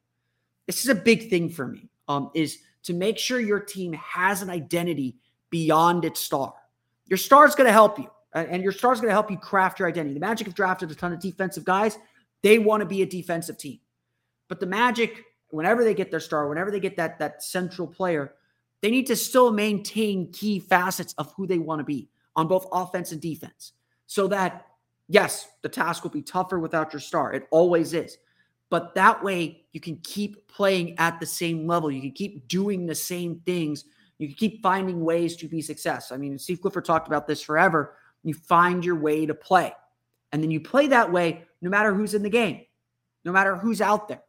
This 0.67 0.83
is 0.83 0.89
a 0.89 0.95
big 0.95 1.29
thing 1.29 1.49
for 1.49 1.67
me. 1.67 1.89
Um, 2.07 2.31
is 2.33 2.59
to 2.83 2.93
make 2.93 3.17
sure 3.17 3.39
your 3.39 3.61
team 3.61 3.93
has 3.93 4.41
an 4.41 4.49
identity 4.49 5.15
beyond 5.49 6.03
its 6.03 6.19
star. 6.19 6.53
Your 7.07 7.17
star 7.17 7.45
is 7.45 7.55
going 7.55 7.67
to 7.67 7.73
help 7.73 7.97
you, 7.97 8.09
and 8.33 8.61
your 8.61 8.73
star 8.73 8.91
is 8.91 8.99
going 8.99 9.09
to 9.09 9.13
help 9.13 9.31
you 9.31 9.37
craft 9.37 9.79
your 9.79 9.87
identity. 9.87 10.13
The 10.13 10.19
Magic 10.19 10.47
have 10.47 10.55
drafted 10.55 10.91
a 10.91 10.95
ton 10.95 11.13
of 11.13 11.21
defensive 11.21 11.63
guys. 11.63 11.97
They 12.41 12.59
want 12.59 12.81
to 12.81 12.85
be 12.85 13.01
a 13.01 13.05
defensive 13.05 13.57
team, 13.57 13.79
but 14.49 14.59
the 14.59 14.65
Magic 14.65 15.23
whenever 15.53 15.83
they 15.83 15.93
get 15.93 16.09
their 16.09 16.19
star, 16.19 16.49
whenever 16.49 16.71
they 16.71 16.79
get 16.79 16.97
that 16.97 17.19
that 17.19 17.43
central 17.43 17.87
player, 17.87 18.33
they 18.81 18.89
need 18.89 19.05
to 19.05 19.15
still 19.15 19.51
maintain 19.51 20.31
key 20.31 20.59
facets 20.59 21.13
of 21.19 21.31
who 21.33 21.45
they 21.45 21.59
want 21.59 21.79
to 21.79 21.85
be 21.85 22.09
on 22.35 22.47
both 22.47 22.67
offense 22.71 23.11
and 23.11 23.21
defense. 23.21 23.73
So 24.07 24.27
that 24.27 24.65
yes, 25.07 25.47
the 25.61 25.69
task 25.69 26.03
will 26.03 26.11
be 26.11 26.21
tougher 26.21 26.59
without 26.59 26.93
your 26.93 26.99
star. 26.99 27.33
It 27.33 27.47
always 27.51 27.93
is. 27.93 28.17
But 28.69 28.95
that 28.95 29.23
way 29.23 29.65
you 29.71 29.79
can 29.79 29.97
keep 30.03 30.47
playing 30.47 30.97
at 30.97 31.19
the 31.19 31.25
same 31.25 31.67
level. 31.67 31.91
You 31.91 32.01
can 32.01 32.11
keep 32.11 32.47
doing 32.47 32.85
the 32.85 32.95
same 32.95 33.41
things. 33.45 33.85
You 34.17 34.27
can 34.27 34.35
keep 34.35 34.63
finding 34.63 35.03
ways 35.03 35.35
to 35.37 35.47
be 35.47 35.61
success. 35.61 36.11
I 36.11 36.17
mean, 36.17 36.37
Steve 36.39 36.61
Clifford 36.61 36.85
talked 36.85 37.07
about 37.07 37.27
this 37.27 37.41
forever. 37.41 37.95
You 38.23 38.33
find 38.33 38.83
your 38.83 38.95
way 38.95 39.25
to 39.25 39.33
play. 39.35 39.73
And 40.31 40.41
then 40.41 40.49
you 40.49 40.59
play 40.59 40.87
that 40.87 41.11
way 41.11 41.43
no 41.61 41.69
matter 41.69 41.93
who's 41.93 42.15
in 42.15 42.23
the 42.23 42.29
game, 42.29 42.61
no 43.25 43.31
matter 43.31 43.55
who's 43.55 43.81
out 43.81 44.07
there 44.07 44.23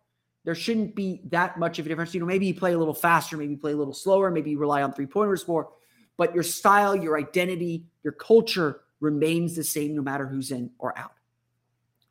there 0.45 0.55
shouldn't 0.55 0.95
be 0.95 1.23
that 1.31 1.59
much 1.59 1.79
of 1.79 1.87
a 1.87 1.89
difference. 1.89 2.15
You 2.15 2.21
know, 2.21 2.27
maybe 2.27 2.47
you 2.47 2.55
play 2.55 2.75
a 2.75 2.79
little 2.79 2.95
faster, 2.95 3.37
maybe 3.37 3.53
you 3.53 3.59
play 3.59 3.73
a 3.73 3.77
little 3.77 3.95
slower, 3.95 4.31
maybe 4.31 4.51
you 4.51 4.59
rely 4.59 4.83
on 4.83 4.93
three 4.93 5.07
pointers 5.07 5.49
more, 5.49 5.71
but 6.17 6.35
your 6.35 6.43
style, 6.43 6.95
your 6.95 7.19
identity, 7.19 7.85
your 8.03 8.13
culture 8.13 8.81
remains 9.01 9.57
the 9.57 9.65
same 9.65 9.95
no 9.95 10.03
matter 10.03 10.27
who's 10.27 10.51
in 10.51 10.71
or 10.79 10.97
out. 10.99 11.13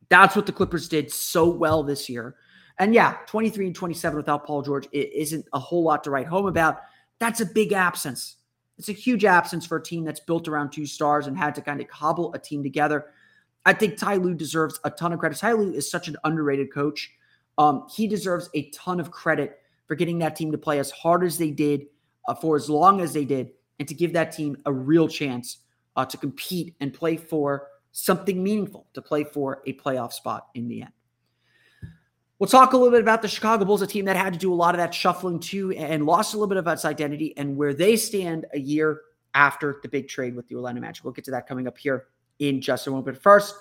That's 0.09 0.35
what 0.35 0.45
the 0.45 0.51
Clippers 0.51 0.87
did 0.87 1.11
so 1.11 1.49
well 1.49 1.83
this 1.83 2.09
year. 2.09 2.35
And 2.79 2.93
yeah, 2.93 3.17
23 3.27 3.67
and 3.67 3.75
27 3.75 4.17
without 4.17 4.45
Paul 4.45 4.61
George 4.61 4.87
it 4.91 5.11
isn't 5.13 5.45
a 5.53 5.59
whole 5.59 5.83
lot 5.83 6.03
to 6.03 6.11
write 6.11 6.27
home 6.27 6.47
about. 6.47 6.81
That's 7.19 7.41
a 7.41 7.45
big 7.45 7.71
absence. 7.71 8.37
It's 8.77 8.89
a 8.89 8.93
huge 8.93 9.23
absence 9.23 9.65
for 9.65 9.77
a 9.77 9.83
team 9.83 10.03
that's 10.03 10.19
built 10.19 10.47
around 10.47 10.71
two 10.71 10.85
stars 10.85 11.27
and 11.27 11.37
had 11.37 11.55
to 11.55 11.61
kind 11.61 11.79
of 11.79 11.87
cobble 11.87 12.33
a 12.33 12.39
team 12.39 12.63
together. 12.63 13.05
I 13.65 13.73
think 13.73 13.97
Ty 13.97 14.15
Lue 14.15 14.33
deserves 14.33 14.79
a 14.83 14.89
ton 14.89 15.13
of 15.13 15.19
credit. 15.19 15.37
Ty 15.37 15.53
Lue 15.53 15.73
is 15.73 15.89
such 15.89 16.07
an 16.07 16.17
underrated 16.23 16.73
coach. 16.73 17.11
Um, 17.57 17.87
he 17.95 18.07
deserves 18.07 18.49
a 18.55 18.69
ton 18.71 18.99
of 18.99 19.11
credit 19.11 19.59
for 19.87 19.95
getting 19.95 20.19
that 20.19 20.35
team 20.35 20.51
to 20.51 20.57
play 20.57 20.79
as 20.79 20.91
hard 20.91 21.23
as 21.23 21.37
they 21.37 21.51
did 21.51 21.85
uh, 22.27 22.33
for 22.33 22.55
as 22.55 22.69
long 22.69 22.99
as 22.99 23.13
they 23.13 23.25
did 23.25 23.51
and 23.79 23.87
to 23.87 23.93
give 23.93 24.13
that 24.13 24.31
team 24.31 24.57
a 24.65 24.73
real 24.73 25.07
chance 25.07 25.59
uh, 25.95 26.05
to 26.05 26.17
compete 26.17 26.75
and 26.79 26.93
play 26.93 27.17
for 27.17 27.67
something 27.91 28.43
meaningful, 28.43 28.87
to 28.93 29.01
play 29.01 29.23
for 29.23 29.61
a 29.65 29.73
playoff 29.73 30.13
spot 30.13 30.47
in 30.55 30.67
the 30.67 30.81
end. 30.81 30.91
We'll 32.39 32.49
talk 32.49 32.73
a 32.73 32.77
little 32.77 32.91
bit 32.91 33.01
about 33.01 33.21
the 33.21 33.27
Chicago 33.27 33.63
Bulls, 33.63 33.81
a 33.81 33.87
team 33.87 34.05
that 34.05 34.17
had 34.17 34.33
to 34.33 34.39
do 34.39 34.51
a 34.51 34.55
lot 34.55 34.75
of 34.75 34.79
that 34.79 34.93
shuffling 34.93 35.39
too 35.39 35.71
and 35.71 36.05
lost 36.05 36.33
a 36.33 36.37
little 36.37 36.47
bit 36.47 36.57
of 36.57 36.67
its 36.67 36.83
identity 36.83 37.33
and 37.37 37.55
where 37.55 37.73
they 37.73 37.95
stand 37.95 38.45
a 38.53 38.59
year 38.59 39.01
after 39.33 39.79
the 39.81 39.87
big 39.87 40.07
trade 40.07 40.35
with 40.35 40.47
the 40.47 40.55
Orlando 40.55 40.81
Magic. 40.81 41.03
We'll 41.03 41.13
get 41.13 41.25
to 41.25 41.31
that 41.31 41.47
coming 41.47 41.67
up 41.67 41.77
here 41.77 42.07
in 42.39 42.59
just 42.59 42.87
a 42.87 42.89
moment. 42.89 43.05
But 43.05 43.21
first, 43.21 43.55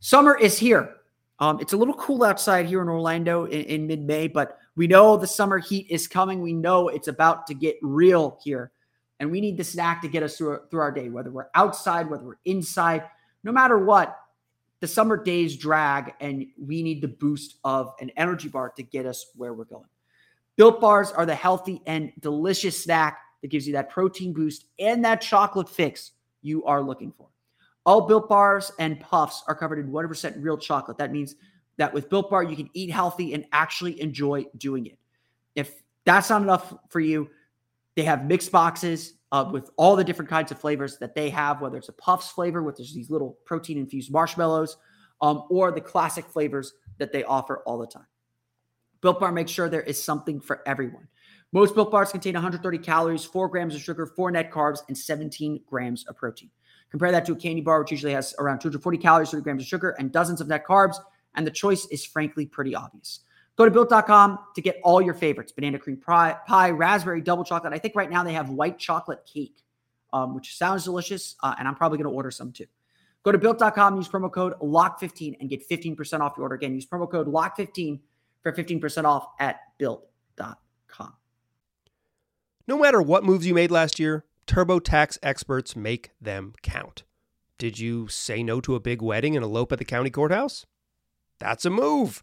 summer 0.00 0.36
is 0.36 0.58
here. 0.58 0.96
Um, 1.38 1.60
it's 1.60 1.72
a 1.72 1.76
little 1.76 1.94
cool 1.94 2.24
outside 2.24 2.66
here 2.66 2.82
in 2.82 2.88
Orlando 2.88 3.44
in, 3.44 3.62
in 3.62 3.86
mid 3.86 4.02
May, 4.02 4.26
but 4.26 4.58
we 4.74 4.88
know 4.88 5.16
the 5.16 5.26
summer 5.26 5.58
heat 5.58 5.86
is 5.88 6.08
coming. 6.08 6.42
We 6.42 6.52
know 6.52 6.88
it's 6.88 7.08
about 7.08 7.46
to 7.46 7.54
get 7.54 7.76
real 7.80 8.38
here. 8.42 8.72
And 9.20 9.30
we 9.30 9.40
need 9.40 9.56
the 9.56 9.64
snack 9.64 10.02
to 10.02 10.08
get 10.08 10.22
us 10.22 10.36
through, 10.36 10.60
through 10.70 10.80
our 10.80 10.92
day, 10.92 11.08
whether 11.08 11.30
we're 11.30 11.48
outside, 11.54 12.08
whether 12.08 12.24
we're 12.24 12.38
inside, 12.44 13.04
no 13.42 13.52
matter 13.52 13.78
what, 13.78 14.16
the 14.80 14.86
summer 14.86 15.22
days 15.22 15.56
drag, 15.56 16.14
and 16.20 16.46
we 16.56 16.82
need 16.82 17.02
the 17.02 17.08
boost 17.08 17.56
of 17.64 17.94
an 18.00 18.10
energy 18.16 18.48
bar 18.48 18.72
to 18.76 18.82
get 18.82 19.06
us 19.06 19.26
where 19.34 19.52
we're 19.54 19.64
going. 19.64 19.88
Built 20.56 20.80
bars 20.80 21.10
are 21.10 21.26
the 21.26 21.34
healthy 21.34 21.82
and 21.86 22.12
delicious 22.20 22.82
snack 22.82 23.18
that 23.42 23.48
gives 23.48 23.66
you 23.66 23.72
that 23.72 23.90
protein 23.90 24.32
boost 24.32 24.66
and 24.78 25.04
that 25.04 25.20
chocolate 25.20 25.68
fix 25.68 26.12
you 26.42 26.64
are 26.64 26.82
looking 26.82 27.12
for. 27.16 27.28
All 27.86 28.02
Built 28.02 28.28
Bars 28.28 28.70
and 28.78 29.00
Puffs 29.00 29.42
are 29.48 29.54
covered 29.54 29.78
in 29.78 29.90
100% 29.90 30.42
real 30.42 30.58
chocolate. 30.58 30.98
That 30.98 31.12
means 31.12 31.36
that 31.78 31.92
with 31.94 32.10
Built 32.10 32.28
Bar, 32.28 32.42
you 32.42 32.56
can 32.56 32.68
eat 32.74 32.90
healthy 32.90 33.34
and 33.34 33.46
actually 33.52 34.00
enjoy 34.00 34.44
doing 34.58 34.86
it. 34.86 34.98
If 35.54 35.82
that's 36.04 36.30
not 36.30 36.42
enough 36.42 36.74
for 36.90 37.00
you, 37.00 37.30
they 37.98 38.04
have 38.04 38.26
mixed 38.26 38.52
boxes 38.52 39.14
uh, 39.32 39.50
with 39.52 39.70
all 39.76 39.96
the 39.96 40.04
different 40.04 40.30
kinds 40.30 40.52
of 40.52 40.60
flavors 40.60 40.98
that 40.98 41.16
they 41.16 41.28
have, 41.28 41.60
whether 41.60 41.76
it's 41.76 41.88
a 41.88 41.92
Puffs 41.94 42.30
flavor, 42.30 42.62
with 42.62 42.76
these 42.76 43.10
little 43.10 43.36
protein 43.44 43.76
infused 43.76 44.12
marshmallows, 44.12 44.76
um, 45.20 45.42
or 45.50 45.72
the 45.72 45.80
classic 45.80 46.24
flavors 46.24 46.74
that 46.98 47.10
they 47.10 47.24
offer 47.24 47.58
all 47.66 47.76
the 47.76 47.88
time. 47.88 48.06
Built 49.00 49.18
Bar 49.18 49.32
makes 49.32 49.50
sure 49.50 49.68
there 49.68 49.82
is 49.82 50.00
something 50.00 50.40
for 50.40 50.62
everyone. 50.64 51.08
Most 51.50 51.74
Built 51.74 51.90
Bars 51.90 52.12
contain 52.12 52.34
130 52.34 52.78
calories, 52.78 53.24
4 53.24 53.48
grams 53.48 53.74
of 53.74 53.80
sugar, 53.80 54.06
4 54.06 54.30
net 54.30 54.52
carbs, 54.52 54.78
and 54.86 54.96
17 54.96 55.62
grams 55.66 56.06
of 56.06 56.14
protein. 56.14 56.50
Compare 56.92 57.10
that 57.10 57.26
to 57.26 57.32
a 57.32 57.36
candy 57.36 57.62
bar, 57.62 57.80
which 57.80 57.90
usually 57.90 58.12
has 58.12 58.32
around 58.38 58.60
240 58.60 58.96
calories, 58.98 59.30
30 59.30 59.42
grams 59.42 59.62
of 59.62 59.66
sugar, 59.66 59.96
and 59.98 60.12
dozens 60.12 60.40
of 60.40 60.46
net 60.46 60.64
carbs. 60.64 60.98
And 61.34 61.44
the 61.44 61.50
choice 61.50 61.86
is 61.86 62.06
frankly 62.06 62.46
pretty 62.46 62.76
obvious. 62.76 63.24
Go 63.58 63.64
to 63.64 63.70
built.com 63.72 64.38
to 64.54 64.62
get 64.62 64.78
all 64.84 65.02
your 65.02 65.14
favorites 65.14 65.50
banana 65.50 65.80
cream 65.80 65.96
pie, 65.96 66.36
pie 66.46 66.70
raspberry 66.70 67.20
double 67.20 67.42
chocolate. 67.42 67.72
I 67.72 67.78
think 67.78 67.96
right 67.96 68.08
now 68.08 68.22
they 68.22 68.32
have 68.32 68.50
white 68.50 68.78
chocolate 68.78 69.26
cake, 69.26 69.64
um, 70.12 70.36
which 70.36 70.56
sounds 70.56 70.84
delicious. 70.84 71.34
Uh, 71.42 71.56
and 71.58 71.66
I'm 71.66 71.74
probably 71.74 71.98
going 71.98 72.08
to 72.08 72.14
order 72.14 72.30
some 72.30 72.52
too. 72.52 72.66
Go 73.24 73.32
to 73.32 73.38
built.com, 73.38 73.96
use 73.96 74.08
promo 74.08 74.30
code 74.32 74.54
LOCKED15 74.60 75.38
and 75.40 75.50
get 75.50 75.68
15% 75.68 76.20
off 76.20 76.34
your 76.36 76.44
order. 76.44 76.54
Again, 76.54 76.72
use 76.72 76.86
promo 76.86 77.10
code 77.10 77.26
LOCKED15 77.26 77.98
for 78.44 78.52
15% 78.52 79.04
off 79.04 79.26
at 79.40 79.56
built.com. 79.76 81.14
No 82.68 82.78
matter 82.78 83.02
what 83.02 83.24
moves 83.24 83.44
you 83.44 83.54
made 83.54 83.72
last 83.72 83.98
year, 83.98 84.24
TurboTax 84.46 85.18
experts 85.20 85.74
make 85.74 86.12
them 86.20 86.54
count. 86.62 87.02
Did 87.58 87.80
you 87.80 88.06
say 88.06 88.44
no 88.44 88.60
to 88.60 88.76
a 88.76 88.80
big 88.80 89.02
wedding 89.02 89.34
and 89.34 89.44
elope 89.44 89.72
at 89.72 89.78
the 89.80 89.84
county 89.84 90.10
courthouse? 90.10 90.64
That's 91.40 91.64
a 91.64 91.70
move. 91.70 92.22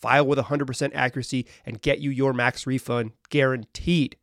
File 0.00 0.26
with 0.26 0.38
100% 0.38 0.90
accuracy 0.94 1.46
and 1.66 1.82
get 1.82 1.98
you 1.98 2.10
your 2.10 2.32
max 2.32 2.66
refund 2.66 3.12
guaranteed. 3.30 4.16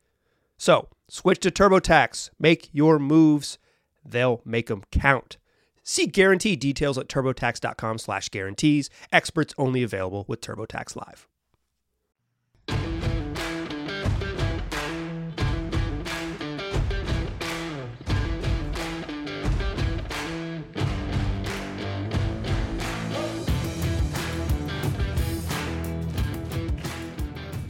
So, 0.58 0.90
switch 1.10 1.40
to 1.42 1.52
TurboTax. 1.52 2.30
Make 2.40 2.70
your 2.72 3.00
moves. 3.00 3.58
They'll 4.04 4.42
make 4.46 4.68
them 4.68 4.84
count. 4.92 5.38
See 5.84 6.08
guarantee 6.08 6.56
details 6.56 6.98
at 6.98 7.08
turbotax.com 7.08 8.00
slash 8.00 8.30
guarantees. 8.30 8.90
Experts 9.12 9.54
only 9.58 9.84
available 9.84 10.26
with 10.28 10.42
TurboTax 10.42 10.96
Live. 10.96 11.28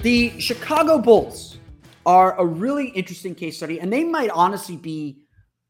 The 0.05 0.39
Chicago 0.39 0.99
Bulls 0.99 1.57
are 2.05 2.39
a 2.39 2.45
really 2.45 2.89
interesting 2.89 3.33
case 3.33 3.57
study, 3.57 3.79
and 3.79 3.91
they 3.91 4.03
might 4.03 4.29
honestly 4.29 4.77
be 4.77 5.23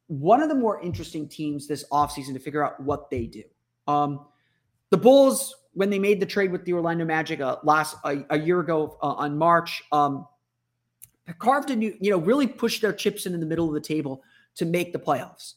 one 0.08 0.42
of 0.42 0.50
the 0.50 0.56
more 0.56 0.82
interesting 0.82 1.30
teams 1.30 1.68
this 1.68 1.86
offseason 1.90 2.34
to 2.34 2.40
figure 2.40 2.62
out 2.62 2.78
what 2.82 3.10
they 3.10 3.28
do. 3.28 3.44
Um, 3.88 4.26
the 4.90 4.98
Bulls, 4.98 5.56
when 5.72 5.90
they 5.90 6.00
made 6.00 6.20
the 6.20 6.26
trade 6.26 6.52
with 6.52 6.66
the 6.66 6.74
Orlando 6.74 7.06
Magic 7.06 7.40
uh, 7.40 7.60
last 7.64 7.96
a, 8.04 8.38
year 8.38 8.60
ago 8.60 8.98
uh, 9.02 9.14
on 9.14 9.38
March, 9.38 9.82
um, 9.94 10.28
carved 11.40 11.70
a 11.70 11.76
new, 11.78 11.96
you 12.02 12.12
know, 12.12 12.18
really 12.18 12.46
pushed 12.46 12.82
their 12.82 12.92
chips 12.92 13.26
into 13.26 13.38
the 13.38 13.46
middle 13.46 13.70
of 13.70 13.74
the 13.74 13.80
table 13.80 14.22
to 14.56 14.66
make 14.66 14.92
the 14.92 15.00
playoffs. 15.00 15.54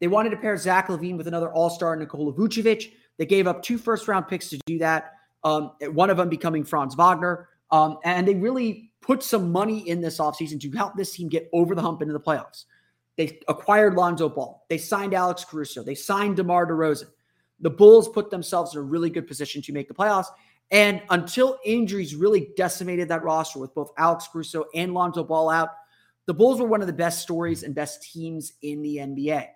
They 0.00 0.08
wanted 0.08 0.30
to 0.30 0.38
pair 0.38 0.56
Zach 0.56 0.88
LaVine 0.88 1.18
with 1.18 1.28
another 1.28 1.52
All 1.52 1.68
Star, 1.68 1.94
Nikola 1.96 2.32
Vucevic. 2.32 2.94
They 3.18 3.26
gave 3.26 3.46
up 3.46 3.62
two 3.62 3.76
first 3.76 4.08
round 4.08 4.26
picks 4.26 4.48
to 4.48 4.58
do 4.64 4.78
that. 4.78 5.12
Um, 5.44 5.72
one 5.92 6.08
of 6.08 6.16
them 6.16 6.30
becoming 6.30 6.64
Franz 6.64 6.94
Wagner. 6.94 7.50
Um, 7.72 7.98
and 8.04 8.28
they 8.28 8.34
really 8.34 8.92
put 9.00 9.22
some 9.22 9.50
money 9.50 9.88
in 9.88 10.00
this 10.00 10.18
offseason 10.18 10.60
to 10.60 10.70
help 10.72 10.94
this 10.94 11.12
team 11.12 11.28
get 11.28 11.48
over 11.52 11.74
the 11.74 11.82
hump 11.82 12.02
into 12.02 12.12
the 12.12 12.20
playoffs. 12.20 12.66
They 13.16 13.40
acquired 13.48 13.94
Lonzo 13.94 14.28
Ball. 14.28 14.64
They 14.68 14.78
signed 14.78 15.14
Alex 15.14 15.44
Caruso. 15.44 15.82
They 15.82 15.94
signed 15.94 16.36
DeMar 16.36 16.66
DeRozan. 16.66 17.08
The 17.60 17.70
Bulls 17.70 18.08
put 18.08 18.30
themselves 18.30 18.74
in 18.74 18.80
a 18.80 18.82
really 18.82 19.10
good 19.10 19.26
position 19.26 19.62
to 19.62 19.72
make 19.72 19.88
the 19.88 19.94
playoffs. 19.94 20.26
And 20.70 21.02
until 21.10 21.58
injuries 21.64 22.14
really 22.14 22.48
decimated 22.56 23.08
that 23.08 23.22
roster 23.22 23.58
with 23.58 23.74
both 23.74 23.90
Alex 23.98 24.28
Caruso 24.32 24.64
and 24.74 24.94
Lonzo 24.94 25.24
Ball 25.24 25.50
out, 25.50 25.70
the 26.26 26.34
Bulls 26.34 26.60
were 26.60 26.66
one 26.66 26.80
of 26.80 26.86
the 26.86 26.92
best 26.92 27.20
stories 27.20 27.62
and 27.62 27.74
best 27.74 28.02
teams 28.02 28.54
in 28.62 28.82
the 28.82 28.96
NBA. 28.96 29.46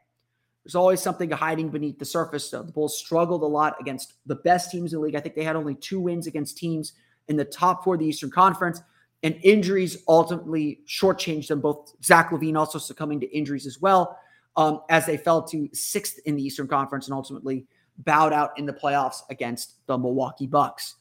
There's 0.64 0.74
always 0.74 1.00
something 1.00 1.30
hiding 1.30 1.70
beneath 1.70 1.98
the 1.98 2.04
surface, 2.04 2.50
though. 2.50 2.62
The 2.62 2.72
Bulls 2.72 2.98
struggled 2.98 3.42
a 3.42 3.46
lot 3.46 3.76
against 3.80 4.14
the 4.26 4.34
best 4.34 4.70
teams 4.70 4.92
in 4.92 4.98
the 4.98 5.04
league. 5.04 5.14
I 5.14 5.20
think 5.20 5.36
they 5.36 5.44
had 5.44 5.56
only 5.56 5.76
two 5.76 6.00
wins 6.00 6.26
against 6.26 6.58
teams 6.58 6.92
in 7.28 7.36
the 7.36 7.44
top 7.44 7.84
four 7.84 7.94
of 7.94 8.00
the 8.00 8.06
Eastern 8.06 8.30
Conference 8.30 8.82
and 9.22 9.38
injuries 9.42 9.98
ultimately 10.08 10.80
shortchanged 10.86 11.48
them. 11.48 11.60
Both 11.60 11.94
Zach 12.04 12.30
LaVine 12.30 12.56
also 12.56 12.78
succumbing 12.78 13.20
to 13.20 13.36
injuries 13.36 13.66
as 13.66 13.80
well, 13.80 14.18
um, 14.56 14.82
as 14.88 15.06
they 15.06 15.16
fell 15.16 15.42
to 15.48 15.68
sixth 15.72 16.18
in 16.26 16.36
the 16.36 16.42
Eastern 16.42 16.68
Conference 16.68 17.06
and 17.06 17.14
ultimately 17.14 17.66
bowed 17.98 18.32
out 18.32 18.58
in 18.58 18.66
the 18.66 18.72
playoffs 18.72 19.22
against 19.30 19.86
the 19.86 19.96
Milwaukee 19.96 20.46
Bucks. 20.46 20.96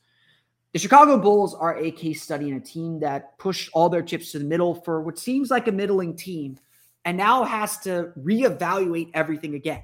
The 0.74 0.80
Chicago 0.80 1.18
Bulls 1.18 1.54
are 1.54 1.78
a 1.78 1.92
case 1.92 2.22
study 2.22 2.50
in 2.50 2.56
a 2.56 2.60
team 2.60 3.00
that 3.00 3.38
pushed 3.38 3.70
all 3.74 3.88
their 3.88 4.02
chips 4.02 4.32
to 4.32 4.40
the 4.40 4.46
middle 4.46 4.76
for 4.76 5.02
what 5.02 5.18
seems 5.18 5.50
like 5.50 5.68
a 5.68 5.72
middling 5.72 6.16
team 6.16 6.58
and 7.06 7.16
now 7.16 7.44
has 7.44 7.78
to 7.80 8.12
reevaluate 8.20 9.12
everything 9.14 9.56
again. 9.56 9.84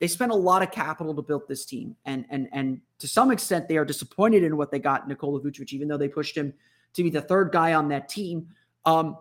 They 0.00 0.08
spent 0.08 0.32
a 0.32 0.36
lot 0.36 0.62
of 0.62 0.72
capital 0.72 1.14
to 1.14 1.22
build 1.22 1.46
this 1.46 1.64
team, 1.64 1.94
and 2.04 2.24
and 2.30 2.48
and 2.52 2.80
to 2.98 3.06
some 3.06 3.30
extent, 3.30 3.68
they 3.68 3.76
are 3.76 3.84
disappointed 3.84 4.42
in 4.42 4.56
what 4.56 4.70
they 4.70 4.78
got 4.78 5.06
Nikola 5.06 5.40
Vucevic, 5.40 5.72
even 5.72 5.88
though 5.88 5.98
they 5.98 6.08
pushed 6.08 6.36
him 6.36 6.52
to 6.94 7.02
be 7.02 7.10
the 7.10 7.20
third 7.20 7.52
guy 7.52 7.74
on 7.74 7.88
that 7.88 8.08
team. 8.08 8.48
Um, 8.84 9.18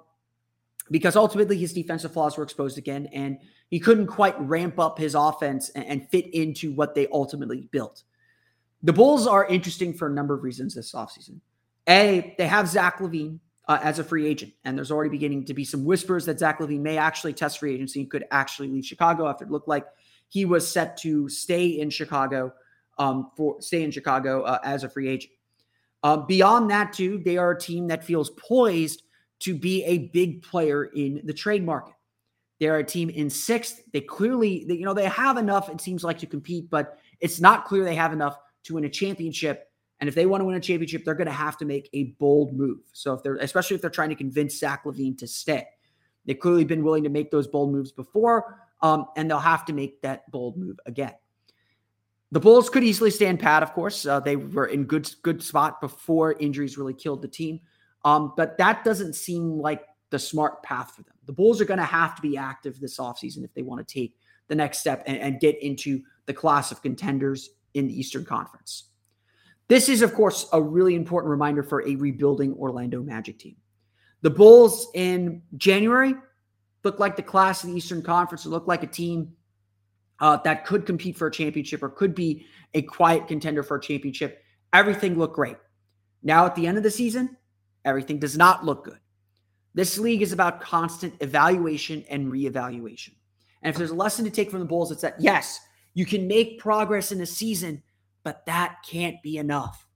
because 0.91 1.15
ultimately 1.15 1.57
his 1.57 1.73
defensive 1.73 2.13
flaws 2.13 2.37
were 2.37 2.43
exposed 2.43 2.77
again, 2.77 3.07
and 3.13 3.37
he 3.69 3.79
couldn't 3.79 4.07
quite 4.07 4.39
ramp 4.41 4.79
up 4.79 4.97
his 4.97 5.15
offense 5.15 5.69
and, 5.69 5.85
and 5.85 6.09
fit 6.09 6.33
into 6.33 6.71
what 6.71 6.95
they 6.95 7.07
ultimately 7.11 7.67
built. 7.71 8.03
The 8.81 8.93
Bulls 8.93 9.27
are 9.27 9.45
interesting 9.45 9.93
for 9.93 10.07
a 10.07 10.11
number 10.11 10.33
of 10.33 10.43
reasons 10.43 10.73
this 10.73 10.93
offseason. 10.93 11.41
A, 11.87 12.33
they 12.37 12.47
have 12.47 12.67
Zach 12.67 12.99
LaVine 12.99 13.39
uh, 13.67 13.79
as 13.83 13.99
a 13.99 14.03
free 14.03 14.25
agent, 14.25 14.53
and 14.63 14.77
there's 14.77 14.91
already 14.91 15.09
beginning 15.09 15.45
to 15.45 15.53
be 15.53 15.65
some 15.65 15.85
whispers 15.85 16.25
that 16.25 16.39
Zach 16.39 16.59
LaVine 16.59 16.79
may 16.79 16.97
actually 16.97 17.33
test 17.33 17.59
free 17.59 17.73
agency 17.73 17.99
and 17.99 18.09
could 18.09 18.25
actually 18.31 18.69
leave 18.69 18.85
Chicago 18.85 19.27
after 19.27 19.45
it 19.45 19.51
looked 19.51 19.67
like 19.67 19.85
he 20.29 20.45
was 20.45 20.71
set 20.71 20.97
to 20.97 21.27
stay 21.27 21.67
in 21.67 21.89
Chicago 21.89 22.53
um, 22.97 23.31
for 23.35 23.61
stay 23.61 23.83
in 23.83 23.91
Chicago 23.91 24.43
uh, 24.43 24.59
as 24.63 24.83
a 24.83 24.89
free 24.89 25.09
agent. 25.09 25.33
Uh, 26.01 26.17
beyond 26.17 26.69
that, 26.69 26.93
too, 26.93 27.21
they 27.25 27.37
are 27.37 27.51
a 27.51 27.59
team 27.59 27.87
that 27.87 28.03
feels 28.03 28.29
poised 28.31 29.03
to 29.39 29.53
be 29.53 29.83
a 29.83 30.09
big 30.09 30.41
player 30.41 30.85
in 30.85 31.21
the 31.25 31.33
trade 31.33 31.65
market. 31.65 31.95
They're 32.59 32.77
a 32.77 32.83
team 32.83 33.09
in 33.09 33.29
sixth. 33.29 33.81
They 33.93 34.01
clearly, 34.01 34.65
they, 34.67 34.75
you 34.75 34.85
know, 34.85 34.93
they 34.93 35.05
have 35.05 35.37
enough, 35.37 35.69
it 35.69 35.81
seems 35.81 36.03
like, 36.03 36.19
to 36.19 36.25
compete, 36.25 36.69
but 36.69 36.97
it's 37.19 37.39
not 37.39 37.65
clear 37.65 37.83
they 37.83 37.95
have 37.95 38.13
enough 38.13 38.37
to 38.63 38.75
win 38.75 38.83
a 38.83 38.89
championship. 38.89 39.71
And 40.01 40.07
if 40.07 40.15
they 40.15 40.25
want 40.25 40.41
to 40.41 40.45
win 40.45 40.55
a 40.55 40.61
championship, 40.61 41.03
they're 41.03 41.13
going 41.13 41.27
to 41.27 41.33
have 41.33 41.57
to 41.57 41.65
make 41.65 41.89
a 41.93 42.15
bold 42.19 42.53
move. 42.53 42.79
So 42.93 43.13
if 43.13 43.23
they're, 43.23 43.35
especially 43.35 43.75
if 43.75 43.81
they're 43.81 43.89
trying 43.89 44.09
to 44.09 44.15
convince 44.15 44.59
Zach 44.59 44.83
LaVine 44.85 45.17
to 45.17 45.27
stay, 45.27 45.65
they've 46.25 46.39
clearly 46.39 46.65
been 46.65 46.83
willing 46.83 47.03
to 47.03 47.09
make 47.09 47.31
those 47.31 47.47
bold 47.47 47.71
moves 47.73 47.91
before, 47.91 48.59
um, 48.81 49.07
and 49.15 49.29
they'll 49.29 49.39
have 49.39 49.65
to 49.65 49.73
make 49.73 50.01
that 50.01 50.29
bold 50.31 50.57
move 50.57 50.79
again. 50.85 51.13
The 52.31 52.39
Bulls 52.39 52.69
could 52.69 52.83
easily 52.83 53.09
stand 53.09 53.39
pat, 53.39 53.63
of 53.63 53.73
course. 53.73 54.05
Uh, 54.05 54.19
they 54.19 54.35
were 54.35 54.67
in 54.67 54.83
good 54.83 55.09
good 55.23 55.41
spot 55.41 55.81
before 55.81 56.33
injuries 56.33 56.77
really 56.77 56.93
killed 56.93 57.21
the 57.21 57.27
team. 57.27 57.59
Um, 58.05 58.33
but 58.37 58.57
that 58.59 58.83
doesn't 58.83 59.13
seem 59.13 59.57
like 59.57 59.83
the 60.09 60.19
smart 60.19 60.63
path 60.63 60.91
for 60.95 61.03
them. 61.03 61.15
The 61.25 61.33
Bulls 61.33 61.59
are 61.59 61.65
going 61.65 61.79
to 61.79 61.85
have 61.85 62.15
to 62.15 62.21
be 62.21 62.37
active 62.37 62.79
this 62.79 62.97
offseason 62.97 63.43
if 63.43 63.53
they 63.53 63.61
want 63.61 63.85
to 63.85 63.93
take 63.93 64.15
the 64.47 64.55
next 64.55 64.79
step 64.79 65.03
and, 65.05 65.17
and 65.17 65.39
get 65.39 65.61
into 65.61 66.01
the 66.25 66.33
class 66.33 66.71
of 66.71 66.81
contenders 66.81 67.49
in 67.73 67.87
the 67.87 67.99
Eastern 67.99 68.25
Conference. 68.25 68.85
This 69.67 69.89
is, 69.89 70.01
of 70.01 70.13
course, 70.13 70.47
a 70.53 70.61
really 70.61 70.95
important 70.95 71.29
reminder 71.29 71.61
for 71.61 71.87
a 71.87 71.95
rebuilding 71.95 72.55
Orlando 72.55 73.03
Magic 73.03 73.37
team. 73.37 73.55
The 74.21 74.31
Bulls 74.31 74.87
in 74.95 75.43
January 75.57 76.15
looked 76.83 76.99
like 76.99 77.15
the 77.15 77.23
class 77.23 77.63
of 77.63 77.69
the 77.69 77.75
Eastern 77.75 78.01
Conference. 78.01 78.45
Looked 78.45 78.67
like 78.67 78.83
a 78.83 78.87
team 78.87 79.33
uh, 80.19 80.37
that 80.43 80.65
could 80.65 80.85
compete 80.85 81.17
for 81.17 81.27
a 81.27 81.31
championship 81.31 81.83
or 81.83 81.89
could 81.89 82.15
be 82.15 82.45
a 82.73 82.81
quiet 82.81 83.27
contender 83.27 83.63
for 83.63 83.77
a 83.77 83.81
championship. 83.81 84.43
Everything 84.73 85.17
looked 85.17 85.35
great. 85.35 85.57
Now, 86.21 86.45
at 86.45 86.55
the 86.55 86.67
end 86.67 86.77
of 86.77 86.83
the 86.83 86.91
season, 86.91 87.37
everything 87.85 88.19
does 88.19 88.37
not 88.37 88.65
look 88.65 88.85
good. 88.85 88.99
This 89.73 89.97
league 89.97 90.21
is 90.21 90.33
about 90.33 90.61
constant 90.61 91.13
evaluation 91.21 92.03
and 92.09 92.31
reevaluation. 92.31 93.13
And 93.61 93.71
if 93.71 93.77
there's 93.77 93.91
a 93.91 93.95
lesson 93.95 94.25
to 94.25 94.31
take 94.31 94.51
from 94.51 94.59
the 94.59 94.65
Bulls, 94.65 94.91
it's 94.91 95.01
that 95.01 95.15
yes, 95.19 95.59
you 95.93 96.05
can 96.05 96.27
make 96.27 96.59
progress 96.59 97.11
in 97.11 97.21
a 97.21 97.25
season, 97.25 97.83
but 98.23 98.45
that 98.45 98.77
can't 98.87 99.21
be 99.21 99.37
enough. 99.37 99.87